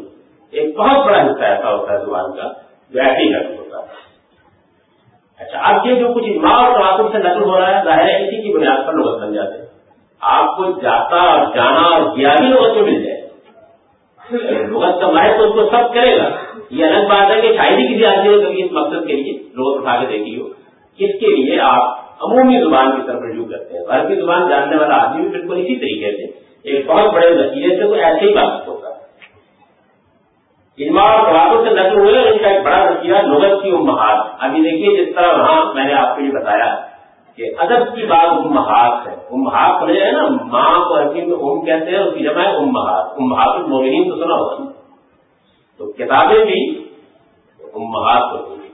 [0.52, 4.04] ایک بہت بڑا حصہ ایسا ہوتا ہے زبان کا۔ جو ایسے ہی نقل ہوتا ہے۔
[5.40, 8.28] اچھا اب یہ جو کچھ اجماع اور تواتر سے نقل ہو رہا ہے، ظاہر ہے
[8.28, 9.66] اسی کی بنیاد پر لوگ بن جاتے ہیں۔
[10.20, 13.24] آپ کو جاتا اور جانا اور گیا بھی لوگوں سے مل جائے۔
[14.68, 16.30] لغت کا ماہر تو اس کو سب کرے گا۔
[16.70, 19.34] یہ الگ بات ہے کہ شاید ہی کسی آدمی نے کبھی اس مقصد کے لیے
[19.34, 20.48] لغت اٹھا کے دیکھی ہو
[20.98, 24.96] اس کے لیے آپ عمومی زبان کی طرف رجوع کرتے ہیں۔ عربی زبان جاننے والا
[24.96, 28.68] آدمی بھی بالکل اسی طریقے سے، ایک بہت بڑے نتیجے سے وہ ایسے ہی بات
[28.68, 28.93] ہوتا ہے۔
[30.78, 34.62] اجماع اور قواتوں سے نقل ہوئے ان کا ایک بڑا نتیجہ لغت کی امہات۔ ابھی
[34.62, 36.76] دیکھیے جس طرح وہاں میں نے آپ کو یہ بتایا
[37.36, 41.66] کہ ادب کی بات امہات ہے۔ امہات سمجھ ہے نا؟ ماں کو عربی میں ام
[41.66, 44.72] کہتے ہیں اس کی جمع ہے امہات۔ امہات المومنین تو سنا ہوگا۔
[45.78, 46.84] تو کتابیں بھی
[47.74, 48.70] امہات ہوتی ہیں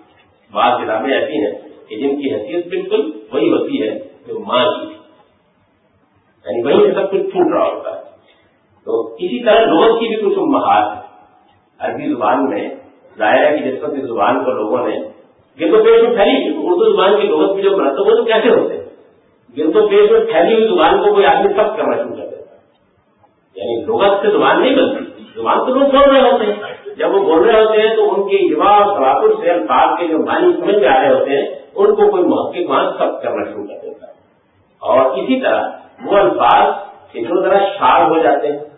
[0.51, 4.93] بعض کتابیں ایسی ہیں کہ جن کی حیثیت بالکل وہی ہوتی ہے جو ماں کی۔
[6.45, 8.01] یعنی وہیں سے سب کچھ ٹوٹ رہا ہوتا ہے۔
[8.85, 11.08] تو اسی طرح لغت کی بھی کچھ امہات ہے
[11.79, 12.69] عربی زبان میں،
[13.17, 14.95] ظاہر ہے کہ جس وقت زبان کو لوگوں نے
[15.59, 18.49] گرد و پیش میں پھیلی اردو زبان کی لغت بھی جو مرتب ہو تو کیسے
[18.49, 18.83] ہوتے ہیں؟
[19.57, 22.55] گرد و پیش میں پھیلی ہوئی زبان کو کوئی آدمی سب کرنا شروع کر دیتا
[22.55, 22.57] ہے۔
[23.55, 27.19] یعنی لغت سے زبان نہیں بنتی۔ زبان تو لوگ بول رہے ہوتے ہیں۔ جب وہ
[27.19, 30.53] بول رہے ہوتے ہیں تو ان کے یوا اور سواتر سے الفاظ کے جو معنی
[30.53, 33.75] سمجھ میں آ رہے ہوتے ہیں، ان کو کوئی محقق وہاں سب کرنا شروع کر
[33.81, 34.11] دیتا ہے۔
[34.79, 35.61] اور اسی طرح
[36.05, 36.73] وہ الفاظ
[37.13, 38.68] جو ذرا شار ہو جاتے ہیں۔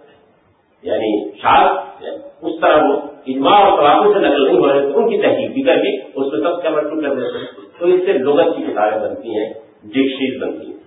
[0.84, 1.10] یعنی
[1.42, 1.66] شار
[2.02, 2.94] یعنی اس طرح وہ
[3.28, 5.96] اجماع اور سواتوں سے نقل نہیں ہو رہے، تو ان کی تحقیق بھی کر کے
[5.96, 9.50] اس میں سب کرنا کر دیتے ہیں۔ تو اس سے لغت کی کتابیں بنتی ہیں
[9.86, 10.80] ڈکشنری بنتی ہیں۔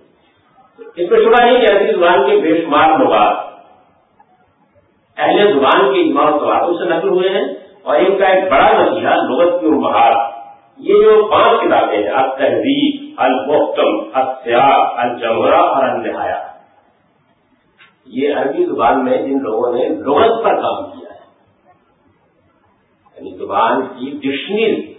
[0.97, 3.43] اس میں شبہ نہیں کہ ایسی زبان کے بے شمار لغات
[5.17, 7.45] اہل زبان کے اجماع اور سواتوں سے نقل ہوئے ہیں،
[7.83, 10.13] اور ان کا ایک بڑا نتیجہ لغت کی امہار
[10.85, 16.39] یہ جو پانچ کتابیں ہیں التحریر المحتم السیاح الجمرہ اور النہایا
[18.05, 21.19] یہ عربی زبان میں جن لوگوں نے لغت پر کام کیا ہے
[23.15, 24.93] یعنی زبان کی ڈکشنری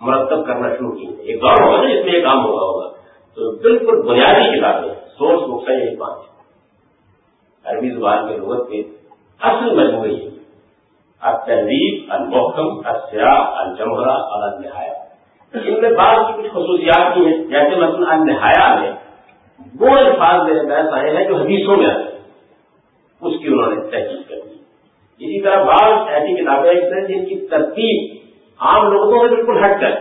[0.00, 2.88] مرتب کرنا شروع کی ایک دور ہوگا نا جس میں یہ کام ہوا ہوگا۔
[3.34, 6.18] تو بالکل بنیادی کتابیں سورس بکس ہے یہی پانچ
[7.64, 8.82] عربی زبان کے لغت کے
[9.40, 10.28] اصل مجموعی
[11.20, 14.92] التحریر المحکم السیاح الجمرہ اور النہایا
[15.54, 18.92] ان میں بعض کی کچھ خصوصیات بھی ہیں۔ جیسے مثلا النہایا میں
[19.80, 22.15] وہ الفاظ میرے پاس آئے ہیں جو حدیثوں میں آتے ہیں۔
[23.22, 24.56] اس کی انہوں نے تحقیق کر دی۔
[25.20, 28.14] اسی طرح بعض ایسی کتابیں ہیں جن کی ترتیب
[28.60, 29.94] عام لوگوں سے بالکل ہٹ کر،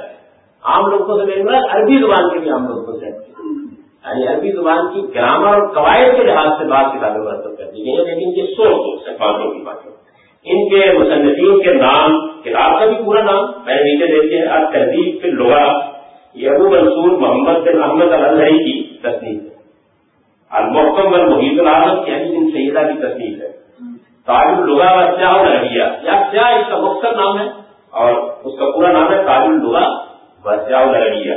[0.64, 5.02] عام لوگوں سے میرے عربی زبان کے بھی عام لوگوں سے یعنی عربی زبان کی
[5.16, 8.54] گرامر اور قواعد کے لحاظ سے بعض کتابیں مرتب کر دی گئی ہیں لیکن یہ
[8.56, 9.92] سوچ ہے باتوں کی باتوں
[10.46, 14.72] ان کے مصنفین کے نام، کتاب کا بھی پورا نام میں نیچے دیکھتے ہیں، اب
[14.74, 15.64] تہذیب کے لغا
[16.34, 18.75] یہ ابو منصور محمد بن احمد الحی کی
[20.98, 23.52] ہے المحکم محیط العالم کی علی بن سیدہ کی تصنیف ہے۔
[24.26, 27.46] تاج الغا و سیاح الحیہ یا سیاح اس کا مختصر نام ہے؟
[27.90, 29.88] اور اس کا پورا نام ہے تاج الغا
[30.46, 31.34] و سیاح الحیہ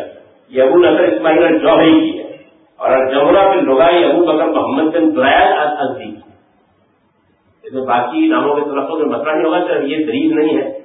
[0.48, 2.28] یہ ابو نظر اسماعیل الجوہری کی ہے۔
[2.76, 6.14] اور جمرہ بن لغا یہ ابو بکر محمد بن برائل الزی
[7.62, 10.78] اس میں باقی ناموں کے تلفظ میں مسئلہ نہیں ہوگا، صرف یہ دریب نہیں ہے۔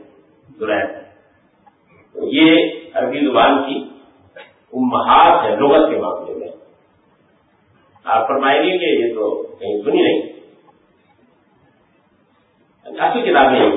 [2.13, 2.55] تو یہ
[2.93, 3.83] عربی زبان کی
[4.73, 6.42] امہات ہے لغت کے معاملے میں۔
[8.05, 10.21] آپ فرمائیں گے کہ یہ تو کہیں سنی نہیں
[12.85, 13.71] اچھی کتابیں ہیں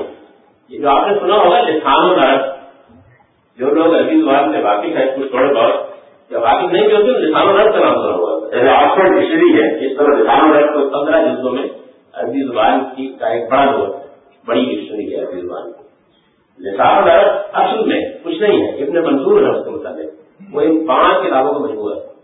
[0.68, 2.42] یہ جو آپ نے سنا ہوگا لسان و نرس
[3.58, 5.74] جو لوگ عربی زبان سے واقف ہیں، کچھ تھوڑے بہت
[6.30, 9.86] جب واقف نہیں ہوتے لسان و نرس کا نام سنا ہوگا۔ جیسے آکسفرڈ ڈکشنری ہے،
[9.86, 11.68] اس طرح لسان و نرس کو پندرہ جلدوں میں
[12.12, 13.94] عربی زبان کی کا ایک بڑا لوگ
[14.46, 15.82] بڑی ڈکشنری ہے عربی زبان۔ کی
[16.62, 20.12] لسان عرب اصل میں کچھ نہیں ہے، ابن منظور ہے اس کے متعلق۔
[20.52, 22.15] وہ ان پانچ کتابوں کو مجبور ہے۔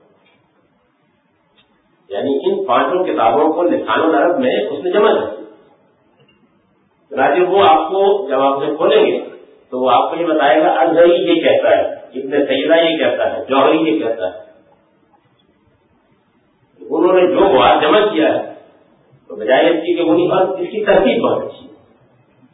[2.13, 5.43] یعنی ان پانچوں کتابوں کو لسان العرب میں اس نے جمع کر
[7.17, 9.21] راجی وہ آپ کو جب آپ سے کھولیں گے
[9.71, 13.37] تو وہ آپ کو یہ بتائے گا ازہری یہ کہتا ہے، ابن سیدہ یہ کہتا
[13.37, 14.43] ہے، جوہری یہ کہتا ہے۔
[16.91, 18.53] انہوں نے جو بات جمع کیا ہے،
[19.29, 21.73] تو بجائے اس کی کہ وہی بات اس کی ترتیب بہت اچھی ہے۔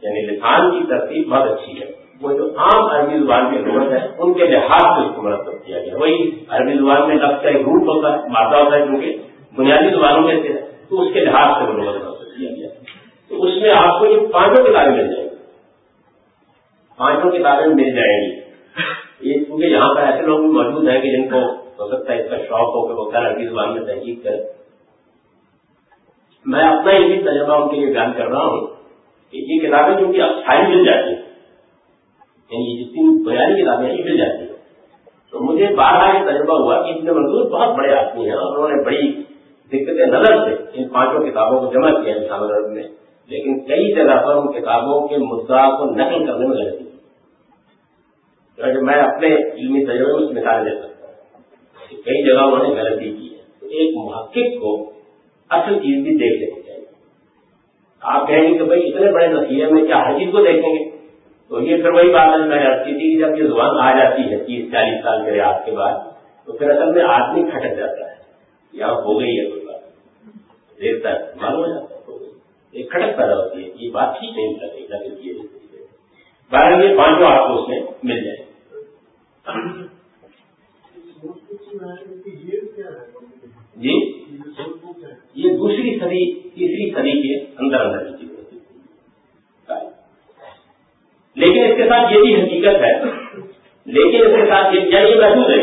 [0.02, 1.86] یعنی لسان کی ترتیب بہت اچھی ہے۔
[2.22, 5.66] وہ جو عام عربی زبان کے لغت ہے ان کے لحاظ سے اس کو مرتب
[5.66, 8.82] کیا گیا۔ وہی عربی زبان میں لفظ کا ایک روپ ہوتا ہے، مادہ ہوتا ہے
[8.82, 9.16] کیونکہ
[9.58, 10.48] بنیادی زبانوں میں سے
[10.88, 12.68] تو اس کے لحاظ سے وہ کیا۔ گیا
[13.28, 15.34] تو اس میں آپ کو یہ پانچوں کتابیں مل جائیں گی۔
[16.96, 18.40] پانچوں کتابیں مل جائیں گی۔
[19.20, 21.38] یہ کیونکہ یہاں پر ایسے لوگ بھی موجود ہیں کہ جن کو
[21.78, 24.36] ہو سکتا ہے اس کا شوق ہو کہ وہ کل عربی زبان میں تحقیق کرے
[26.44, 28.66] میں اپنا یہ بھی تجربہ ان کے لیے بیان کر رہا ہوں
[29.30, 31.22] کہ یہ کتابیں جو کہ اب مل جاتی ہیں
[32.50, 34.48] یعنی جتنی بنیادی کتابیں یہ مل جاتی ہیں۔
[35.30, 38.56] تو مجھے بار بار یہ تجربہ ہوا کہ اتنے مزدور بہت بڑے آدمی ہیں اور
[38.56, 39.22] انہوں نے بڑی
[39.72, 42.83] دقت نظر سے ان پانچوں کتابوں کو جمع کیا انسان عرب میں۔
[43.26, 46.88] لیکن کئی جگہ پر ان کتابوں کے مدعا کو نقل کرنے میں غلطی کی
[48.81, 53.33] میں اپنے علمی تجربے میں مثال دے سکتا ہوں کئی جگہ انہوں نے غلطی کی
[53.33, 54.92] ہے۔ تو ایک محقق کو
[55.50, 56.85] اصل چیز بھی دیکھ لینی چاہیے۔
[58.02, 60.90] آپ کہیں گے کہ بھائی اتنے بڑے نصیحت میں کیا ہر چیز کو دیکھیں گے؟
[61.48, 64.22] تو یہ پھر وہی بات میں نے کی تھی کہ جب یہ زبان آ جاتی
[64.22, 65.98] ہے تیس چالیس سال کے ریاض کے بعد،
[66.46, 68.14] تو پھر اصل میں آدمی کھٹک جاتا ہے۔
[68.72, 69.57] یہاں ہو گئی ہے۔
[70.80, 71.96] دیکھتا ہے، معلوم ہو جاتا ہے
[72.72, 74.98] ایک کھٹک پیدا ہوتی ہے، یہ بات ٹھیک نہیں لگے گا
[76.52, 78.46] بارہ یہ پانچوں آپ کو اس میں مل جائے۔
[83.76, 83.94] جی؟
[85.34, 88.56] یہ دوسری صدی، تیسری صدی کے اندر اندر کی چیز ہوتی
[91.36, 92.92] لیکن اس کے ساتھ یہ بھی حقیقت ہے،
[93.86, 95.60] لیکن اس کے ساتھ یہ کیا یہ محدود ہے،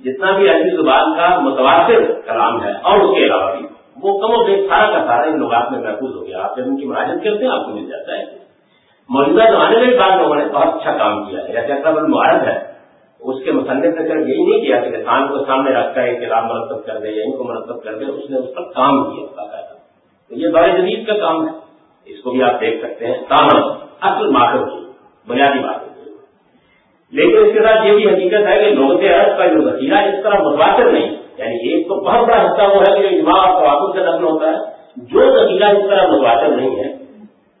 [0.00, 3.73] جتنا بھی عربی زبان کا متواتر کلام ہے اور اس کے علاوہ بھی۔
[4.04, 6.62] وہ کم و بیش سارا کا سارا ان لوگات میں محفوظ ہو گیا۔ آپ جب
[6.66, 8.24] ان کی مراجت کرتے ہیں، آپ کو مل جاتا ہے۔
[9.08, 12.42] موجودہ زمانے میں بھی بعض لوگوں نے بہت اچھا کام کیا ہے۔ جیسے اکرم المعرد
[12.42, 12.72] ہے،
[13.20, 16.20] اس کے مصنف نے صرف یہی نہیں کیا کہ کسان کو سامنے رکھ کر ایک
[16.20, 19.04] کتاب مرتب کر دے یا ان کو مرتب کر دے، اس نے اس پر کام
[19.04, 19.74] کیا باقاعدہ۔
[20.28, 21.52] تو یہ دور جدید کا کام ہے۔
[22.04, 24.90] اس کو بھی آپ دیکھ سکتے ہیں۔ تاہم، اصل ماہر کی
[25.28, 25.84] بنیادی بات
[27.12, 30.22] لیکن اس کے ساتھ یہ بھی حقیقت ہے کہ لوگ عرض کا جو وسیلہ اس
[30.22, 33.98] طرح متواتر نہیں۔ یعنی ایک تو بہت بڑا حصہ وہ ہے کہ جو اور تواتر
[33.98, 34.58] سے نقل ہوتا ہے،
[34.96, 36.92] جو وسیلہ اس طرح متواتر نہیں ہے،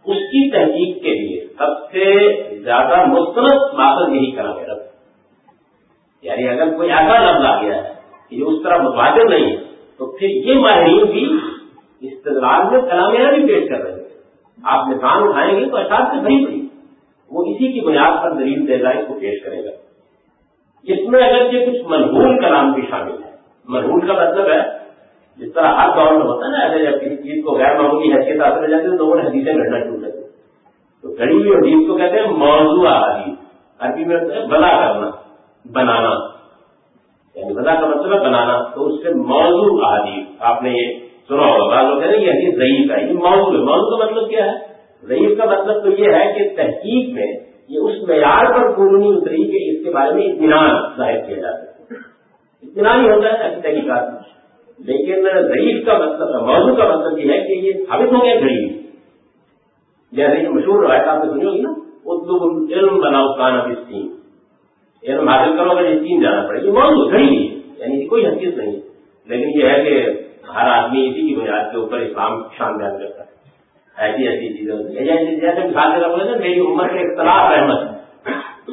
[0.04, 2.04] اس کی تحقیق کے لیے سب سے
[2.58, 4.74] زیادہ مستند ماخذ یہی کرا میرا
[6.24, 7.92] یعنی اگر کوئی ایسا لفظ آ گیا ہے
[8.28, 9.56] کہ اس طرح متوازن نہیں ہے،
[9.98, 11.24] تو پھر یہ ماہرین بھی
[12.00, 14.08] استدلال میں کلامیاں بھی پیش کر رہے ہیں۔
[14.64, 16.60] آپ نظام اٹھائیں گے تو احساس سے بھری پڑی
[17.30, 19.70] وہ اسی کی بنیاد پر دلیل دے اس کو پیش کرے گا۔
[20.88, 23.33] اس میں اگر یہ کچھ منہول کلام بھی شامل ہے
[23.68, 24.60] منہول کا مطلب ہے،
[25.36, 28.12] جس طرح ہر دور میں ہوتا ہے نا، ایسے جب کسی چیز کو غیر معمولی
[28.12, 30.10] حیثیت حاصل ہو جاتی ہے تو لوگوں نے حدیثیں گھڑنا شروع کر
[31.02, 33.34] تو گڑی ہوئی حدیث کو کہتے ہیں موضوع حدیث۔
[33.78, 35.10] عربی میں بلا کرنا،
[35.72, 36.14] بنانا۔
[37.34, 41.42] یعنی بنا کا مطلب ہے بنانا۔ تو اس سے موضوع احادیث آپ نے یہ سنا
[41.42, 44.30] ہوگا۔ بعض لوگ کہتے ہیں یہ حدیث ضعیف ہے، یہ موضوع ہے۔ موضوع کا مطلب
[44.30, 47.26] کیا ہے؟ ضعیف کا مطلب تو یہ ہے کہ تحقیق میں
[47.68, 51.36] یہ اس معیار پر پوری نہیں اتری کہ اس کے بارے میں اطمینان ظاہر کیا
[51.36, 51.63] جا سکے
[52.66, 54.24] اطمینان ہی ہوتا ہے، ایسی تحقیقات
[54.78, 58.74] لیکن ضعیف کا مطلب موضوع کا مطلب یہ ہے کہ یہ ثابت ہو گیا گھڑی
[60.12, 61.74] جیسے کہ مشہور روایت آپ نے سنی ہوگی نا
[62.04, 64.14] اردو علم بناؤ کان اب اسکیم
[65.08, 68.80] علم حاصل کرو اگر یہ تین جانا پڑے۔ گی موضوع گھڑی یعنی کوئی حقیقت نہیں۔
[69.24, 70.06] لیکن یہ ہے کہ
[70.54, 73.34] ہر آدمی اسی کی بنیاد کے اوپر اسلام شان بیان کرتا ہے۔
[73.96, 75.04] ایسی ایسی چیزیں ہوتی ہیں۔
[75.40, 78.04] جیسے مثال کے طور پر میری عمر کے اختلاف احمد ہے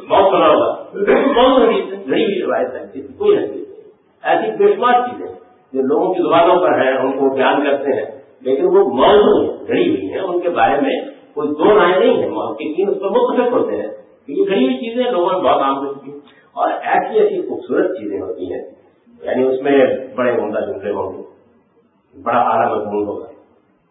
[0.08, 0.82] بہت سنا ہوگا۔
[1.32, 3.61] بہت حدیث ہے گھڑی ہوئی روایت ہے، کوئی حقیقت
[4.22, 5.26] ایسی بے شمار چیزیں
[5.72, 9.88] جو لوگوں کی زبانوں پر ہیں، ان کو بیان کرتے ہیں، لیکن وہ موضوع گھڑی
[9.88, 11.00] ہوئی ہیں، ان کے بارے میں
[11.34, 13.88] کوئی دو رائے نہیں ہے محققین اس پر مختلف ہوتے ہیں
[14.28, 16.10] یہ گھڑی ہوئی چیزیں لوگوں نے بہت عام ہو چکی
[16.52, 18.60] اور ایسی ایسی خوبصورت چیزیں ہوتی ہیں
[19.22, 21.22] یعنی اس میں بڑے عمدہ جملے ہوں گے،
[22.22, 23.26] بڑا اعلیٰ مضمون ہوگا۔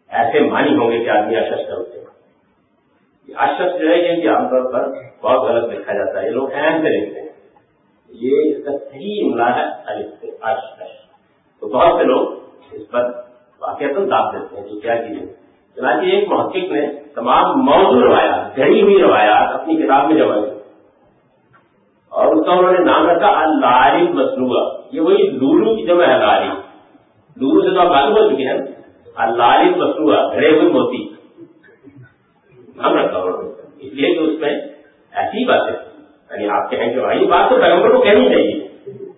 [0.09, 2.05] ایسے مانی ہوں گے کہ آدمی اشخص کرتے ہیں
[3.37, 4.91] اشخص جو ہے، یہ عام طور پر
[5.21, 7.27] بہت غلط دیکھا جاتا ہے۔ یہ لوگ اہم سے لکھتے ہیں۔
[8.09, 9.65] یہ اس کا صحیح املا ہے
[11.59, 12.27] تو بہت سے لوگ
[12.71, 13.11] اس پر
[13.61, 15.25] واقع داد دیتے ہیں تو کیا چیزیں
[15.75, 20.51] چنانچہ ایک محقق نے تمام موضوع روایات، گھڑی ہوئی روایات اپنی کتاب میں جمع کی۔
[22.09, 26.17] اور اس کا انہوں نے نام رکھا اللہ مصنوعہ یہ وہی لولو کی جمع ہے
[26.19, 26.47] لاری
[27.35, 28.57] لولو سے تو آپ معلوم ہو چکے ہیں
[29.15, 31.09] اللہ مصنوعہ گھڑے ہوئے موتی۔
[32.75, 33.49] نام رکھا انہوں نے۔
[33.79, 34.61] اس لیے کہ اس میں
[35.11, 35.73] ایسی باتیں
[36.31, 38.60] یعنی آپ کہیں کہ بھائی بات تو پیغمبر کو کہنی چاہیے۔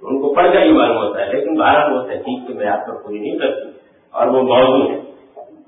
[0.04, 3.04] ان کو پڑھ کر ہی معلوم ہوتا ہے، لیکن بارہ وہ تحقیق کے معیار پر
[3.04, 3.70] پوری نہیں کرتی
[4.12, 5.00] اور وہ موضوع ہے۔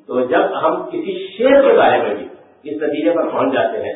[0.08, 2.26] تو جب ہم کسی شعر کے بارے میں بھی
[2.64, 3.94] اس نتیجے پر پہنچ جاتے ہیں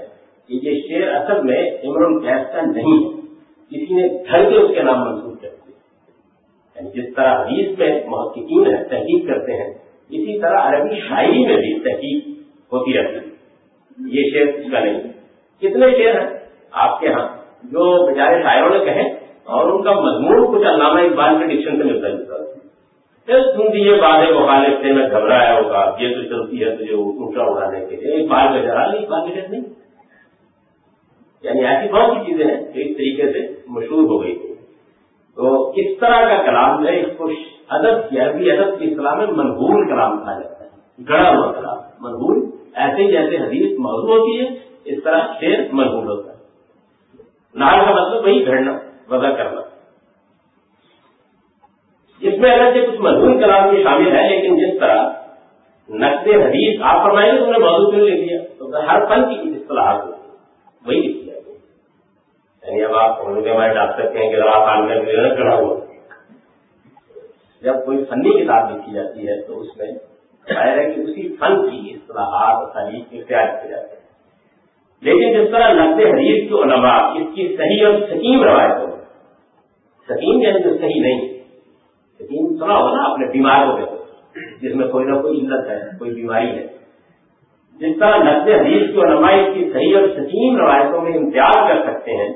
[0.47, 3.21] کہ یہ شعر اصل میں عمر گیس کا نہیں ہے،
[3.69, 5.75] کسی نے گھر کے اس کے نام منسوخ کر دیا۔
[6.75, 9.73] یعنی جس طرح حدیث میں محققین ہے تحقیق کرتے ہیں،
[10.10, 12.28] اسی طرح عربی شاعری میں بھی تحقیق
[12.73, 13.30] ہوتی رہتی ہے۔
[14.06, 14.99] یہ شعر اس کا نہیں
[15.60, 16.39] کتنے شعر ہیں؟
[16.71, 17.28] آپ کے ہاں۔
[17.63, 19.18] جو بیچارے شاعروں نے کہیں
[19.49, 22.39] اور ان کا مضمون کچھ علامہ اقبال کے ڈکشن سے ملتا جلتا
[23.29, 27.85] تم دیے بادے مخالف سے میں گھبرایا ہوگا یہ تو چلتی ہے، تجھے اونچا اڑانے
[27.85, 29.62] کے لیے۔ ایک کا جرا نہیں بار کے نہیں۔
[31.43, 34.53] یعنی ایسی بہت سی چیزیں ہیں جو اس طریقے سے مشہور ہو گئی تھی
[35.36, 37.30] تو اس طرح کا کلام ہے، اس کو
[37.69, 40.69] ادب کی عربی ادب کی اصطلاح میں منہور کلام کہا جاتا ہے۔
[41.09, 46.32] گڑا ہوا کلام منہور ایسے جیسے حدیث موضوع ہوتی ہے، اس طرح شیر منہور ہوتا
[46.32, 46.38] ہے۔
[47.55, 49.62] نال کا مطلب وہی گھڑنا۔ وضع کرنا
[52.22, 55.03] اس میں اگر سے کچھ مضمون کلام بھی شامل ہے لیکن جس طرح
[55.89, 59.49] نقد حدیث آپ فرمائیں گے تو نے موضوع کیوں لکھ دیا؟ تو ہر فن کی
[59.49, 60.28] اصطلاحات ہوتی
[60.86, 61.34] وہی لکھ دیا
[62.64, 65.76] یعنی اب آپ کے بارے ڈاک سکتے ہیں کہ روا خان میں ہوا
[67.62, 69.91] جب کوئی فنی کتاب لکھی جاتی ہے تو اس میں
[70.47, 74.07] ظاہر ہے کہ اسی فن کی اصطلاحات تعریف اختیار کیے جاتے ہیں۔
[75.01, 78.88] لیکن جس طرح نقد حدیث کی علماء اس کی صحیح اور سکیم روایت ہو
[80.10, 81.39] سکیم یعنی جو صحیح نہیں۔
[82.20, 83.86] سکیم سنا ہو نا اپنے بیمار ہو گئے
[84.62, 86.68] جس میں کوئی نہ کوئی علت ہے، کوئی بیماری ہے۔
[87.80, 92.12] جس طرح نقد حدیث کی علماء کی صحیح اور سکیم روایتوں میں امتیاز کر سکتے
[92.12, 92.30] ہیں،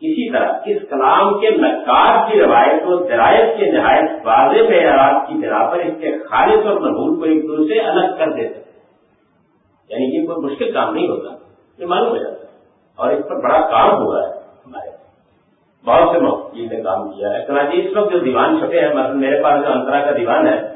[0.00, 5.34] اسی طرح اس کلام کے نقاب کی روایت و درائت کے نہایت واضح معیارات کی
[5.34, 8.70] بنا پر اس کے خالص اور محبوب کو ایک دوسرے سے الگ کر دے سکتے
[9.90, 11.34] یعنی یہ کوئی مشکل کام نہیں ہوتا،
[11.78, 12.48] یہ معلوم ہو جاتا ہے۔
[12.96, 14.32] اور اس پر بڑا کام ہوا ہے
[14.66, 14.97] ہمارے
[15.86, 19.12] بہت سے مفتی نے کام کیا ہے۔ کراچی اس وقت جو دیوان چھپے ہیں، مثلا
[19.12, 20.68] میرے پاس جو انترا کا دیوان ہے،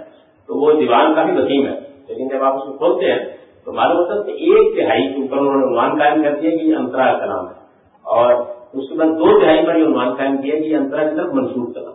[0.46, 3.18] تو وہ دیوان کافی وسیم ہے۔ لیکن جب آپ اس کو کھولتے ہیں،
[3.64, 6.50] تو معلوم ہوتا ہے کہ ایک تہائی کے اوپر انہوں نے عنوان قائم کر دیا
[6.50, 7.54] کہ یہ انترا کا نام ہے۔
[8.02, 8.34] اور
[8.72, 11.32] اس کے بعد دو تہائی پر یہ عنوان قائم کیا کہ یہ انترا کی طرف
[11.32, 11.92] منسوخ کرنا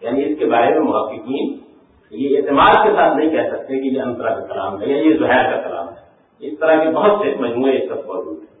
[0.00, 1.58] یعنی اس کے بارے میں محققین
[2.10, 5.16] یہ اعتماد کے ساتھ نہیں کہہ سکتے کہ یہ انترا کا کلام ہے یا یہ
[5.18, 6.06] زہر کا کلام ہے۔
[6.40, 8.55] اس طرح کے بہت سے مجموعے اس وقت موجود ہیں۔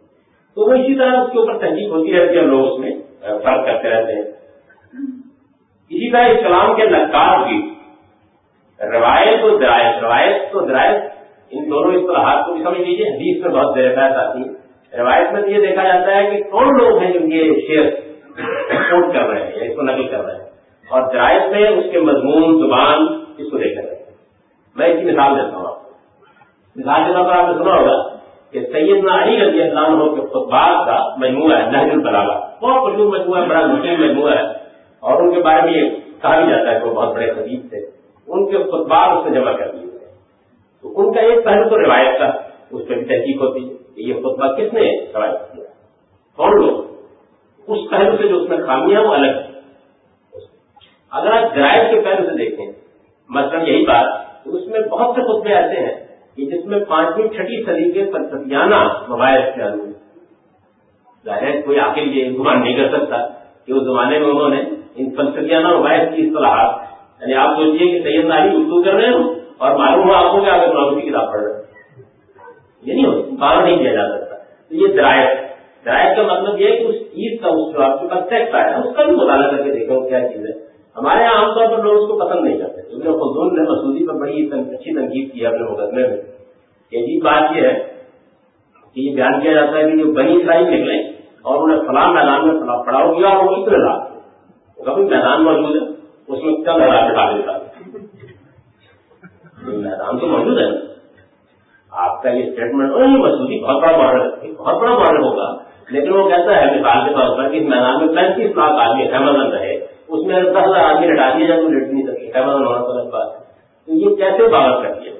[0.56, 2.90] تو وہ اسی طرح اس کے اوپر تحقیق ہوتی رہتی ہے لوگ اس میں
[3.20, 4.22] فرق کرتے رہتے ہیں۔
[5.88, 7.70] اسی طرح اس کلام کے نقاب کی
[8.80, 11.02] روایت و درائت روایت تو درائت
[11.50, 14.66] ان دونوں اصطلاحات کو بھی سمجھ لیجیے حدیث میں بہت زیر آتی ہے
[14.98, 17.84] روایت میں یہ دیکھا جاتا ہے کہ کون لوگ ہیں جن کے شیئر
[18.70, 20.50] ایکسپورٹ کر رہے ہیں یا اس کو نقل کر رہے ہیں۔
[20.90, 23.06] اور جرائد میں اس کے مضمون، زبان
[23.38, 24.04] اس کو دیکھا جاتا ہے۔
[24.76, 25.90] میں اس کی مثال دیتا ہوں آپ کو۔
[26.76, 28.15] مثال کے طور پر آپ نے سنا ہوگا۔
[28.56, 33.18] کہ سید علی رضی اللہ عنہ کے خطبات کا مجموعہ ہے، نہج البلاغا بہت مشہور
[33.18, 34.42] مجموعہ ہے، بڑا مشہور مجموعہ ہے۔
[35.00, 35.90] اور ان کے بارے میں یہ
[36.22, 37.78] کہا بھی جاتا ہے کہ وہ بہت بڑے خطیب تھے۔
[38.26, 40.08] ان کے خطبات اس میں جمع کر دیے گئے
[40.82, 42.26] تو ان کا ایک پہلو تو روایت کا
[42.70, 45.64] اس پہ بھی تحقیق ہوتی ہے کہ یہ خطبہ کس نے روایت کیا۔
[46.36, 46.84] کون لوگ؟
[47.66, 49.36] اس پہلو سے جو اس میں خامیاں وہ الگ
[51.10, 52.66] اگر آپ جرائد کے پہلو سے دیکھیں،
[53.28, 54.06] مثلا یہی بات
[54.44, 55.95] اس میں بہت سے خطبے ایسے ہیں
[56.36, 59.92] کہ جس میں پانچویں چھٹی صدی کے فلسفیانہ موبائل اختیار ہوئے۔
[61.24, 63.16] ظاہر کوئی آخر یہ گمان نہیں کر سکتا
[63.66, 64.62] کہ اس زمانے میں انہوں نے
[64.96, 66.86] ان فلسفیانہ موبائل کی اصطلاحات
[67.20, 70.40] یعنی آپ سوچیے کہ سید ناری اردو کر رہے ہوں اور معلوم ہوا آپ کو
[70.40, 71.62] کہ آگے معلوم کی کتاب پڑھ رہے ہیں۔
[72.82, 74.36] یہ نہیں ہوتی باہر نہیں کیا جا سکتا۔
[74.68, 75.38] تو یہ درائت
[75.84, 78.54] درائت کا مطلب یہ ہے کہ اس چیز کا، اس جو آپ کے پاس ٹیکس
[78.54, 81.76] آیا اس کا بھی مطالعہ کر کے دیکھو کیا چیز ہے۔ ہمارے یہاں عام طور
[81.76, 85.32] پر لوگ اس کو پسند نہیں کرتے۔ کیونکہ فضول نے مسودی پر بڑی اچھی تنقید
[85.32, 86.16] کی ہے اپنے مقدمے میں۔
[86.92, 88.02] عجیب بات یہ ہے
[88.94, 91.02] کہ یہ بیان کیا جاتا ہے کہ جو بنی اسرائیل نکلے
[91.42, 94.12] اور انہیں فلاں میدان میں پڑاؤ کیا اور وہ اتنے لاکھ
[94.86, 95.88] کبھی میدان موجود ہے،
[96.28, 97.52] اس میں کیا لڑا بٹھا دیتا
[99.62, 100.66] میدان تو موجود ہے۔
[101.90, 105.56] آپ کا یہ اسٹیٹمنٹ مسودی بہت بڑا ماڈل بہت بڑا ماڈل ہوگا۔
[105.88, 109.50] لیکن وہ کہتا ہے مثال کے طور پر کہ میدان میں پینتیس لاکھ آدمی فیمزن
[109.50, 109.75] رہے۔
[110.08, 113.10] اس میں دس ہزار آدمی لٹا دیا جائے تو لٹ نہیں سکے۔ فیمزن ہونا تو
[113.10, 113.38] بات
[113.86, 115.12] تو یہ کیسے باغت کر دیا؟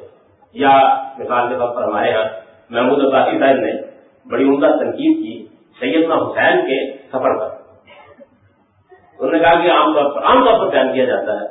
[0.52, 2.24] یا مثال کے طور پر ہمارے یہاں
[2.70, 3.72] محمود عباسی صاحب نے
[4.30, 5.46] بڑی عمدہ تنقید کی
[5.80, 7.48] سیدنا حسین کے سفر پر۔
[9.18, 11.46] انہوں نے کہا کہ عام طور پر عام طور پر بیان کیا جاتا ہے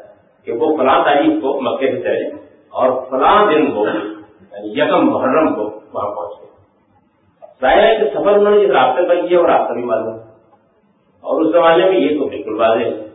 [0.45, 2.27] کہ وہ فلاں تاریخ کو مکے سے چلے
[2.69, 5.63] اور فلاں دن کو یعنی یکم محرم کو
[5.93, 6.45] وہاں پہنچے۔
[7.61, 10.17] ظاہر ہے کہ سفر انہوں نے رابطے پر کیا وہ راستہ بھی معلوم۔
[11.21, 13.14] اور اس زمانے میں یہ تو بالکل واضح ہے۔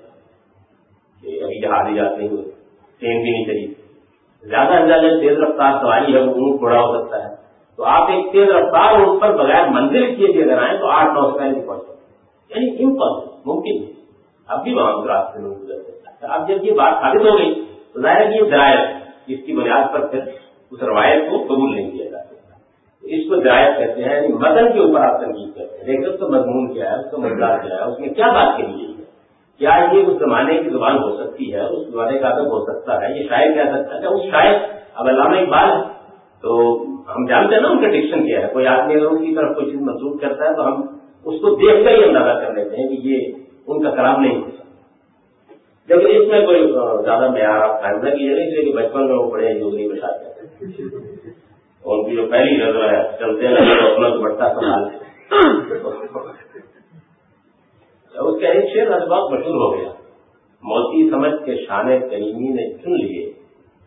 [1.60, 2.42] کہ ابھی جاتے ہوئے
[3.00, 3.74] ٹرین بھی نہیں چلی۔
[4.48, 7.34] زیادہ سے زیادہ تیز رفتار سواری ہے وہ اونٹ بڑا ہو سکتا ہے۔
[7.76, 11.14] تو آپ ایک تیز رفتار اونٹ پر بغیر منزل کیے بھی اگر آئیں تو آٹھ
[11.14, 12.00] نو سکتے نہیں پہنچ سکتے
[12.50, 13.92] یعنی امپاسبل ممکن ہے
[14.48, 17.64] اب بھی وہاں راستے میں گزر سکتا ہے۔ اب جب یہ بات ثابت ہو گئی،
[17.92, 18.80] تو ظاہر ہے یہ ذرائع
[19.26, 20.20] اس کی بنیاد پر پھر
[20.70, 22.54] اس روایت کو قبول نہیں کیا جا سکتا۔
[23.02, 26.28] اس کو درایت کہتے ہیں یعنی مدن کے اوپر آپ تنقید کرتے ہیں۔ دیکھ تو
[26.28, 28.89] مضمون کیا ہے، اس کا مزدار کیا ہے، اس میں کیا بات کے لیے؟ ہے
[29.60, 33.00] کیا یہ اس زمانے کی زبان ہو سکتی ہے؟ اس زمانے کا ادب ہو سکتا
[33.00, 34.54] ہے، یہ شاعر کہہ سکتا ہے۔ اس شاعر،
[34.94, 35.70] اب علامہ اقبال
[36.42, 39.34] تو ہم جانتے ہیں نا ان کا ڈکشن کیا ہے۔ کوئی آدمی اگر ان کی
[39.34, 40.80] طرف کوئی چیز منسوخ کرتا ہے تو ہم
[41.24, 43.32] اس کو دیکھ کر ہی اندازہ کر لیتے ہیں کہ یہ
[43.66, 44.60] ان کا کلام نہیں ہو سکتا۔
[45.88, 46.72] لیکن اس میں کوئی
[47.04, 49.96] زیادہ معیار آپ قائم نہ کیجیے، اس لیے کہ بچپن میں وہ بڑے یوگنی میں
[50.00, 50.40] شاد کرتے
[51.84, 54.44] ان کی جو پہلی نظر ہے، چلتے لگے تو اپنا دوپٹہ
[58.14, 59.92] اس کا ایک شیر بہت مشہور ہو گیا۔
[60.62, 63.32] موتی سمجھ کے شانے کریمی نے چن لیے۔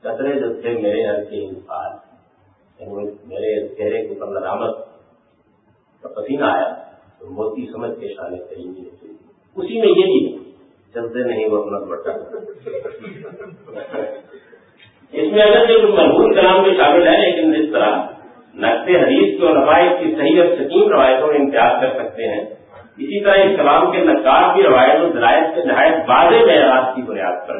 [0.02, 1.92] قطرے جو تھے میرے ہر کے انسان
[2.80, 4.78] یعنی میرے چہرے کے اوپر نرامت
[6.02, 6.74] کا پسینہ آیا
[7.20, 10.40] تو موتی سمجھ کے شانے کریمی نے چن لیے۔ اسی میں یہ بھی
[10.94, 12.10] چلتے نہیں وہ اپنا دوپٹہ
[15.14, 17.96] اس میں اگر جو محبوب کلام میں شامل ہے، لیکن جس طرح
[18.56, 22.63] نقد حدیث کی روایت کی صحیح اور سکیم روایتوں میں امتیاز کر سکتے ہیں۔
[22.98, 27.02] اسی طرح اس کلام کے نقاب کی روایت اور درائت کے نہایت واضح معیارات کی
[27.02, 27.56] بنیاد پر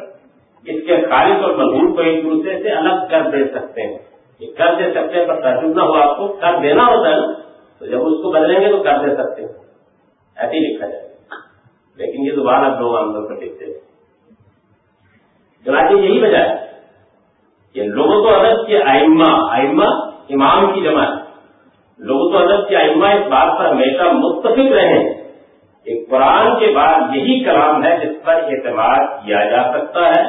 [0.66, 3.98] اس کے خالص اور مضبوط کو ایک دوسرے سے الگ کر دے سکتے ہیں۔
[4.38, 7.16] یہ کر دے سکتے ہیں پر ترجمہ نہ ہو آپ کو۔ کر دینا ہوتا ہے
[7.16, 7.32] نا،
[7.78, 9.52] تو جب اس کو بدلیں گے تو کر دے سکتے ہیں۔
[10.36, 11.08] ایسے ہی لکھا جائے۔
[11.96, 13.74] لیکن یہ دوبارہ دو عام طور پر لکھتے ہیں۔
[15.64, 16.66] چنانچہ یہی وجہ ہے
[17.74, 19.84] کہ لوگوں کو ادب کے آئمہ آئمہ
[20.30, 21.04] امام کی جمع
[21.98, 25.23] لوگوں کو ادب کے آئمہ اس بات پر ہمیشہ متفق رہے۔ ہیں
[25.84, 30.28] ایک قرآن کے بعد یہی کلام ہے جس پر اعتماد کیا جا سکتا ہے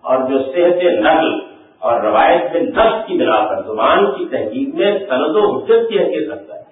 [0.00, 1.40] اور جو صحت نقل
[1.78, 5.98] اور روایت میں نفس کی بنا پر، زبان کی تحقیق میں سند و حجت کی
[5.98, 6.62] حیثیت رکھتا ہے۔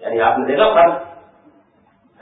[0.00, 1.02] یعنی آپ نے دیکھا فرق۔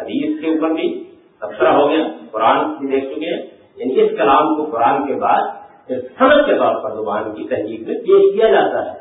[0.01, 1.05] حدیث کے اوپر بھی
[1.41, 3.43] تبصرہ ہو گیا، قرآن بھی دیکھ چکے ہیں۔
[3.77, 5.41] یعنی اس کلام کو قرآن کے بعد
[5.89, 8.99] سند کے طور پر زبان کی تحقیق میں پیش کیا جاتا ہے۔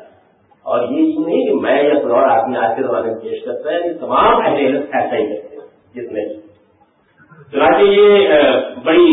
[0.62, 3.70] اور یہ نہیں کہ میں یا کوئی اور آدمی آج کے زمانے میں پیش کرتا
[3.70, 5.55] ہے، یہ تمام اہل ایسا ہی کرتے ہیں۔
[5.96, 6.24] جتنے
[7.52, 8.28] چنانچہ یہ
[8.84, 9.06] بڑی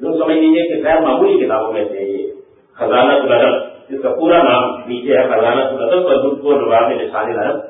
[0.00, 2.32] یوں سمجھ لیجیے کہ غیر معمولی کتابوں میں سے یہ
[2.72, 3.54] خزانہ الادب،
[3.90, 7.60] جس کا پورا نام نیچے ہے، خزانہ الادب اور دودھ کو نواب نشان العرب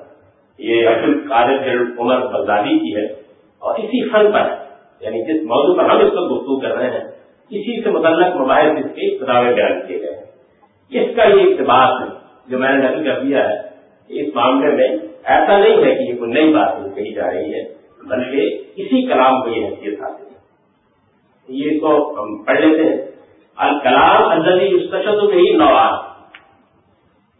[0.58, 3.06] یہ عبد القادر عمر بغدادی کی ہے۔
[3.58, 4.54] اور اسی فن پر
[5.00, 7.04] یعنی جس موضوع پر ہم اس کو گفتگو کر رہے ہیں،
[7.50, 10.26] اسی سے متعلق مباحث اس کے کتابیں بیان کیے گئے ہیں۔
[10.90, 12.08] اس کا یہ اقتباس
[12.48, 13.54] جو میں نے نقل کر دیا ہے
[14.08, 14.88] اس معاملے میں
[15.24, 17.75] ایسا نہیں ہے کہ یہ کوئی نئی بات کہی جا رہی ہے۔
[18.08, 20.36] بلکہ اسی کلام کو یہ حیثیت حاصل ہے۔
[21.48, 23.06] یہ اس کو ہم پڑھ لیتے ہیں۔
[23.56, 26.16] الکلام اندری مستشد نہیں نواز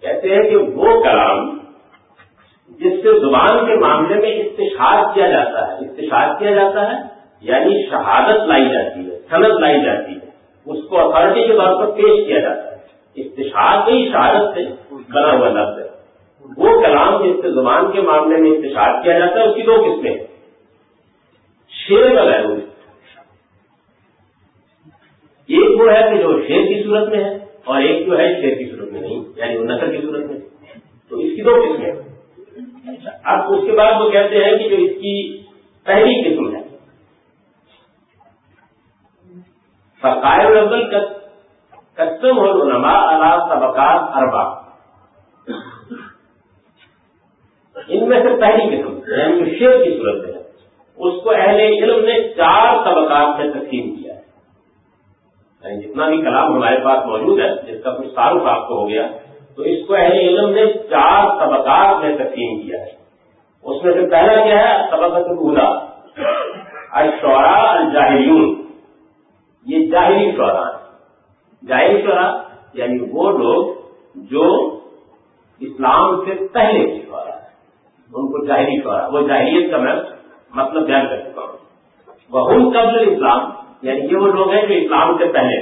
[0.01, 1.59] کہتے ہیں کہ وہ کلام
[2.69, 7.03] جس سے زبان کے معاملے میں استشار کیا جاتا ہے۔ استشار کیا جاتا ہے؟
[7.41, 10.27] یعنی شہادت لائی جاتی ہے صنعت لائی جاتی ہے۔
[10.67, 12.77] اس کو اتارٹی کے طور پر پیش کیا جاتا ہے۔
[13.15, 14.61] استشار کی شہادت سے
[14.91, 15.97] بنا ہوا لفظ ہے۔
[16.57, 19.75] وہ کلام جس سے زبان کے معاملے میں استشار کیا جاتا ہے، اس کی دو
[19.75, 20.36] قسمیں
[21.89, 22.47] شیر کا وغیرہ
[25.49, 27.31] ایک وہ ہے کہ جو شیر کی صورت میں ہے
[27.65, 30.41] اور ایک جو ہے شیر کی صورت میں نہیں یعنی وہ نثر کی صورت میں۔
[31.09, 31.93] تو اس کی دو قسمیں
[33.25, 35.43] اب اس کے بعد وہ کہتے ہیں کہ جو اس کی
[35.85, 36.63] پہلی قسم ہے۔
[39.99, 40.91] فقائر اول
[41.95, 44.43] کسم ہو نما اللہ طبقات اربا
[47.89, 50.46] ان میں سے پہلی قسم یعنی جو شیر کی صورت میں ہے۔
[50.99, 54.15] اس کو اہل علم نے چار طبقات میں تقسیم کیا
[55.63, 58.89] یعنی جتنا بھی کلام ہمارے پاس موجود ہے، جس کا کچھ تعارف آپ کو ہو
[58.89, 59.07] گیا،
[59.57, 62.91] تو اس کو اہل علم نے چار طبقات میں تقسیم کیا ہے۔
[63.65, 65.69] اس میں سے پہلا کیا ہے؟ طبقت الدا
[66.93, 68.55] اشورا الجاہریون
[69.67, 72.27] یہ جاہری شعرا ہے جاہری شعرا
[72.75, 73.75] یعنی وہ لوگ
[74.15, 74.47] جو
[75.61, 77.49] اسلام سے پہلے کی شعرا ہے
[78.11, 79.95] ان کو جاہری شعرا وہ جاہریت کا میں
[80.57, 81.57] مطلب بیان کر چکا ہوں۔
[82.31, 83.41] وہ قبل اسلام
[83.83, 85.57] یعنی یہ وہ لوگ ہیں جو اسلام سے پہلے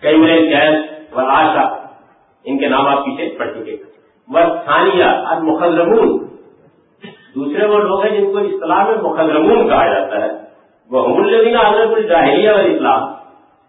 [0.00, 1.86] کئی میرے گیس و آشا
[2.44, 3.76] ان کے نام آپ پیچھے پڑھ چکے
[4.28, 6.18] وہ ثانیہ اور مخدرمون
[7.34, 10.30] دوسرے وہ لوگ ہیں جن کو اسلام میں مخدرمون کہا جاتا ہے۔
[10.90, 13.02] وہ الدین حضرت الجاہلیہ اور اسلام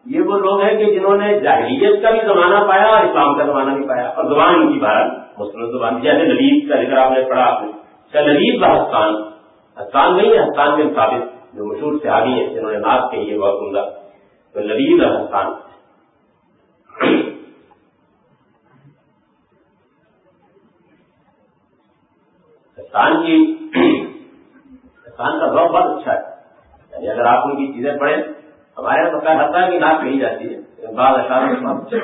[0.05, 3.43] یہ وہ لوگ ہیں کہ جنہوں نے جاہلیت کا بھی زمانہ پایا اور اسلام کا
[3.43, 7.11] زمانہ بھی پایا۔ اور زبان ان کی بھارت مسلم زبان، جیسے للیب کا ذکر آپ
[7.11, 9.32] نے پڑھا۔ اچھا، آپ نے للیب کا
[9.81, 13.31] ہستان نہیں ہے ہستان کے مطابق جو مشہور سے آگی ہیں، جنہوں نے ناک کہی
[13.31, 13.89] ہے بہت عمدہ
[14.53, 15.53] تو لبید حسان
[22.77, 23.67] حسان کی
[25.07, 26.33] حسان کا ذوق بہت اچھا ہے۔
[26.91, 28.17] یعنی اگر آپ ان کی چیزیں پڑھیں،
[28.77, 30.63] ہمارے یہاں پتا حسان کی ناک کہی جاتی ہے۔
[30.95, 31.97] بعض اشار اچھا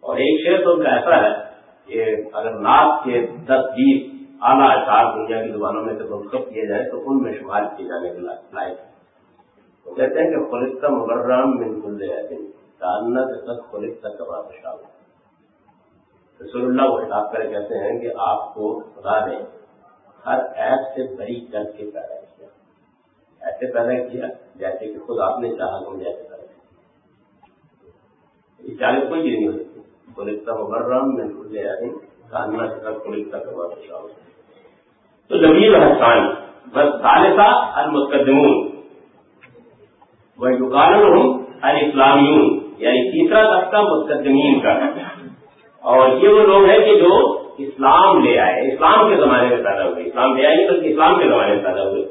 [0.00, 1.44] اور ایک شعر تو ان کا ایسا ہے
[1.86, 4.13] کہ اگر ناک کے دس بیس
[4.44, 7.86] اعلیٰ اشعار دنیا کی زبانوں میں سے منتخب کیے جائیں تو ان میں شمار کیے
[7.88, 12.02] جانے کے لائق وہ کہتے ہیں کہ خلطہ مبرام من کل
[12.78, 14.74] تالنا کے سب خلطہ کباب شاہ
[16.40, 19.38] رسول اللہ وہ خطاب کرے، کہتے ہیں کہ آپ کو خدا نے
[20.26, 22.48] ہر ایپ سے بری کر کے پیدا کیا۔
[23.40, 27.92] ایسے پیدا کیا، جیسے کہ خود آپ نے چاہا ہم جیسے پیدا کیا
[28.60, 29.80] اس چالیس کوئی چیز نہیں ہو سکتی
[30.16, 31.56] خلطہ مبرام من کل
[32.30, 34.33] تالنا کے سب خلطہ کباب شاہ
[35.28, 36.28] تو زمین حسان
[36.74, 38.68] بس ثالثہ المقدمون۔
[40.38, 40.94] وہ یقال
[41.62, 44.72] الاسلامیون یعنی تیسرا طبقہ مقدمین کا۔
[45.82, 49.84] اور یہ وہ لوگ ہیں کہ جو اسلام لے آئے، اسلام کے زمانے میں پیدا
[49.84, 52.04] ہوئے۔ اسلام لے آئے بلکہ اسلام کے زمانے میں پیدا ہوئے۔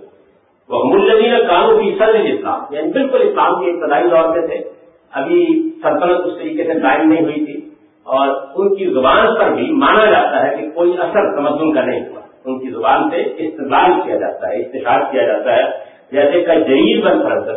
[0.69, 4.71] وہ ملزین قانون کی سر اسلام یعنی بالکل اسلام کے ابتدائی دور میں تھے۔
[5.11, 7.69] ابھی سلطنت اس طریقے سے قائم نہیں ہوئی تھی۔
[8.03, 12.12] اور ان کی زبان پر بھی مانا جاتا ہے کہ کوئی اثر تمدن کا نہیں۔
[12.45, 15.63] ان کی زبان سے استعمال کیا جاتا ہے استشار کیا جاتا ہے،
[16.11, 17.49] جیسے کا جریل بن فرض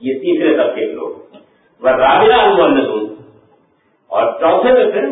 [0.00, 1.36] یہ تیسرے طبقے کے لوگ۔
[1.82, 3.14] وہ رابعہ المدون
[4.08, 5.06] اور چوتھے میں پھر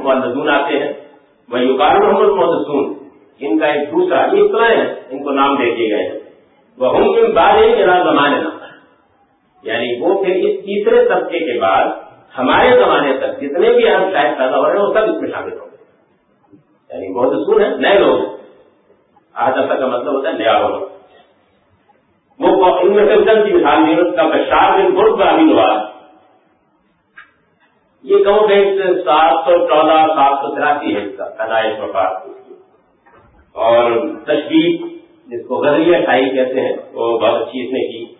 [0.48, 0.92] آتے ہیں۔
[1.52, 2.94] وہ یوکار محمد مدسون
[3.38, 6.18] ان کا ایک دوسرا یہ اتنا ہے، ان کو نام دے دیے گئے ہیں۔
[6.78, 7.02] وہ ہم
[7.34, 8.36] بعد میرا زمانے
[9.62, 11.84] یعنی وہ پھر اس تیسرے طبقے کے بعد
[12.38, 15.30] ہمارے زمانے تک جتنے بھی ہم شاید پیدا ہو رہے ہیں، وہ سب اس میں
[15.30, 15.76] شامل ہوں گے۔
[16.90, 18.33] یعنی بہت سکون ہے نئے لوگ
[19.34, 20.76] آج کا مطلب ہوتا ہے نیا ہونا
[22.38, 25.90] وہ ان میں سے چند کی مثال نہیں کا بشار دن بہت بڑا ہوا
[28.02, 32.22] یہ کہوں کہ سات سو چودہ، سات سو تراسی ہے اس کا، پیدائش وفات۔
[33.52, 33.92] اور
[34.24, 34.80] تشریف
[35.26, 38.14] جس کو غزلیہ شاہی کہتے ہیں، وہ بہت اچھی اس نے کی۔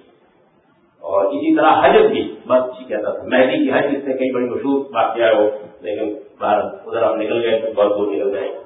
[1.01, 4.35] اور اسی طرح حج بھی بہت اچھی کہتا تھا۔ مہدی کی حج اس میں کئی
[4.35, 5.51] بڑی مشہور واقعہ ہو
[5.81, 8.59] لیکن بھارت ادھر ہم نکل گئے تو بہت دور نکل گئے۔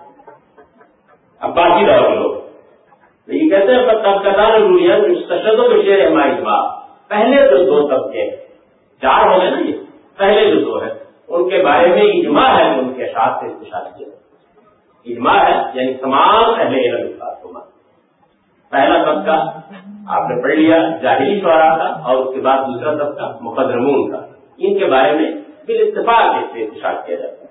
[1.41, 4.95] اب باقی جی رہو لوگ یہ کہتے ہیں تب رویہ
[5.29, 6.77] تشدد میں شیر ہماری بات
[7.09, 8.25] پہلے جو دو طبقے
[9.03, 9.77] چار ہو گئے نا یہ۔
[10.19, 10.95] پہلے جو دو ہیں،
[11.29, 14.09] ان کے بارے میں اجماع ہے ان کے ساتھ سے استشاد کیا
[15.07, 17.67] اجماع ہے یعنی تمام اہل علم اس بات کو مان
[18.73, 19.37] پہلا طبقہ
[20.17, 24.21] آپ نے پڑھ لیا جاہری شعرا کا، اور اس کے بعد دوسرا طبقہ مقدرمون کا۔
[24.59, 25.31] ان کے بارے میں
[25.67, 27.48] پھر اتفاق سے اتفاق کیا جاتا ہے۔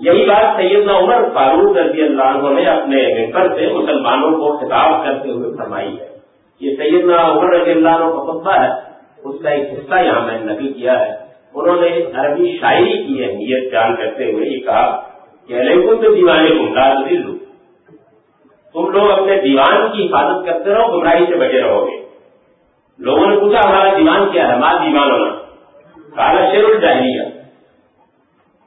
[0.00, 5.04] یہی بات سیدنا عمر فاروق رضی اللہ عنہ نے اپنے ممبر سے مسلمانوں کو خطاب
[5.04, 6.16] کرتے ہوئے فرمائی ہے۔
[6.60, 8.68] یہ سیدنا عمر رضی اللہ عنہ کا خطبہ ہے۔
[9.24, 13.24] اس کا ایک حصہ یہاں میں نے نقل کیا ہے۔ انہوں نے عربی شاعری کی
[13.24, 15.08] اہمیت جان کرتے ہوئے یہ کہا
[15.46, 16.64] کہ علیکم تو دیوانے کو
[17.10, 17.32] لو
[18.72, 22.06] تم لوگ اپنے دیوان کی حفاظت کرتے رہو، گمراہی سے بچے رہو گے۔
[22.98, 25.30] لوگوں نے پوچھا، ہمارا دیوان کیا ہے؟ ہمارا دیوان ہونا۔
[26.16, 27.22] کالا شیر الجاہریہ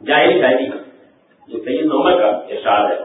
[0.06, 0.79] جاہر شاعری۔
[1.54, 2.98] یہ سید نمبر کا احساس ہے۔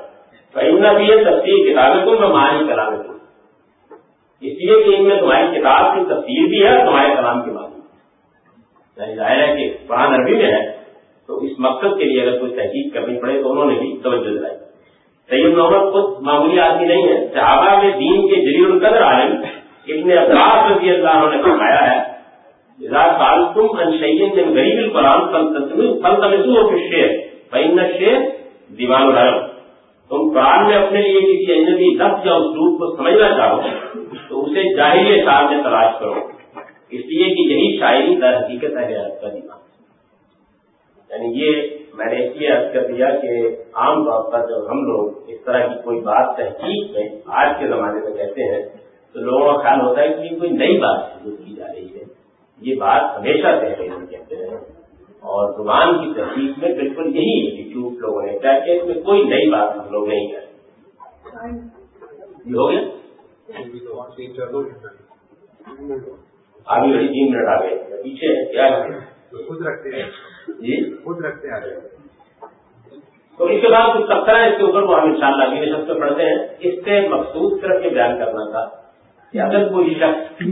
[0.54, 3.12] فہمنا بھی یہ تفصیل کتابیں کو میں ماہی کلام دوں
[4.42, 7.50] اس لیے کہ ان میں تمہاری کتاب کی تفصیل بھی ہے اور تمہارے کلام کی
[7.50, 7.70] بات
[8.96, 10.60] یعنی ظاہر ہے کہ قرآن عربی میں ہے،
[11.28, 14.24] تو اس مقصد کے لیے اگر کوئی تحقیق کرنی پڑے تو انہوں نے بھی توجہ
[14.24, 14.56] دلائی۔
[15.30, 19.36] سید محمد خود معمولی آدمی نہیں ہے۔ صحابہ میں دین کے جلیل القدر عالم
[19.88, 22.02] ابن ابراس رضی اللہ عنہ نے فرمایا ہے
[22.78, 25.52] سال تم انشین جن غریب القرآن فل
[26.20, 27.10] تمسو کے شیر
[27.52, 28.16] بین شیر
[28.78, 29.46] دیوان الحرم
[30.08, 33.60] تم قرآن میں اپنے لیے کسی اجنبی لفظ یا اسلوب کو سمجھنا چاہو،
[34.28, 36.14] تو اسے جاہری شاعر میں تلاش کرو۔
[36.90, 39.58] اس لیے کہ یہی شاعری در حقیقت ہے کا دیوان۔
[41.10, 41.62] یعنی یہ
[41.94, 43.28] میں نے اس لیے عرض کر دیا کہ
[43.74, 47.68] عام طور پر جب ہم لوگ اس طرح کی کوئی بات تحقیق میں آج کے
[47.68, 48.62] زمانے میں کہتے ہیں،
[49.12, 52.04] تو لوگوں کا خیال ہوتا ہے کہ یہ کوئی نئی بات کی جا رہی ہے۔
[52.60, 54.43] یہ بات ہمیشہ سے ہم کہتے ہیں۔
[55.24, 58.94] اور زبان کی تحقیق میں بالکل یہی ہے کہ جھوٹ لوگوں نے کہا اس میں
[58.94, 60.52] کوئی نئی بات ہم لوگ نہیں کرتے
[62.46, 62.80] یہ ہو گیا؟
[66.66, 68.68] ابھی بڑی تین منٹ آ گئے پیچھے کیا
[69.48, 70.08] خود رکھتے ہیں
[70.60, 71.60] جی؟ خود رکھتے ہیں
[73.38, 75.42] تو اس کے بعد کچھ تبصرہ ہے، اس کے اوپر وہ ہم ان شاء اللہ
[75.42, 78.64] اگلے شخص پہ پڑھتے ہیں۔ اس سے مخصوص صرف یہ بیان کرنا تھا
[79.32, 80.42] کہ اگر کوئی شخص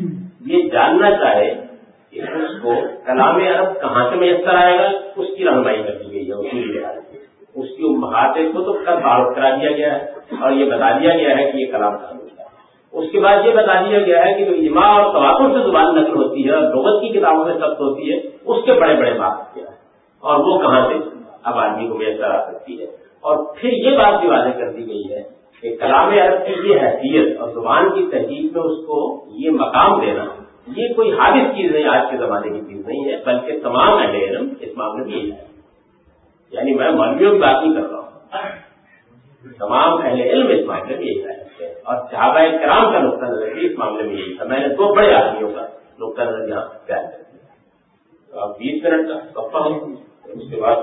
[0.47, 1.72] یہ جاننا چاہے
[2.13, 2.71] اس کو
[3.07, 6.57] کلام عرب کہاں سے میسر آئے گا؟ اس کی رہنمائی کر دی گئی ہے، اسی
[6.57, 6.81] لیے۔
[7.55, 10.05] اس کی محاطے کو تو کل تعارف کرا دیا گیا ہے
[10.41, 12.49] اور یہ بتا دیا گیا ہے کہ یہ کلام کہاں ہوتا ہے
[12.93, 15.95] اس کے بعد یہ بتا دیا گیا ہے کہ جو اجماع اور تواتر سے زبان
[15.95, 19.11] نقل ہوتی ہے اور لغت کی کتابوں میں سخت ہوتی ہے، اس کے بڑے بڑے
[19.11, 19.77] بات کیا ہے
[20.21, 20.95] اور وہ کہاں سے
[21.43, 22.85] اب آدمی کو میسر آ سکتی ہے۔
[23.21, 25.23] اور پھر یہ بات بھی واضح کر دی گئی ہے
[25.61, 30.01] کہ کلام عرب کی یہ حیثیت اور زبان کی تحقیق میں اس کو یہ مقام
[30.01, 30.25] دینا
[30.67, 34.15] یہ کوئی حادث چیز نہیں، آج کے زمانے کی چیز نہیں ہے، بلکہ تمام اہل
[34.15, 35.47] علم اس معاملے میں یہی ہے
[36.53, 38.09] یعنی میں مولویوں کی بات نہیں کر رہا ہوں۔
[39.59, 43.67] تمام اہل علم اس معاملے میں یہی ہے اور صحابہ کرام کا نقطہ نظر بھی
[43.67, 45.67] اس معاملے میں یہی تھا میں نے دو بڑے آدمیوں کا
[46.01, 49.65] نقطہ نظر یہاں بیان کر دیا۔ اب بیس منٹ کا کپڑا
[50.33, 50.77] اس کے بعد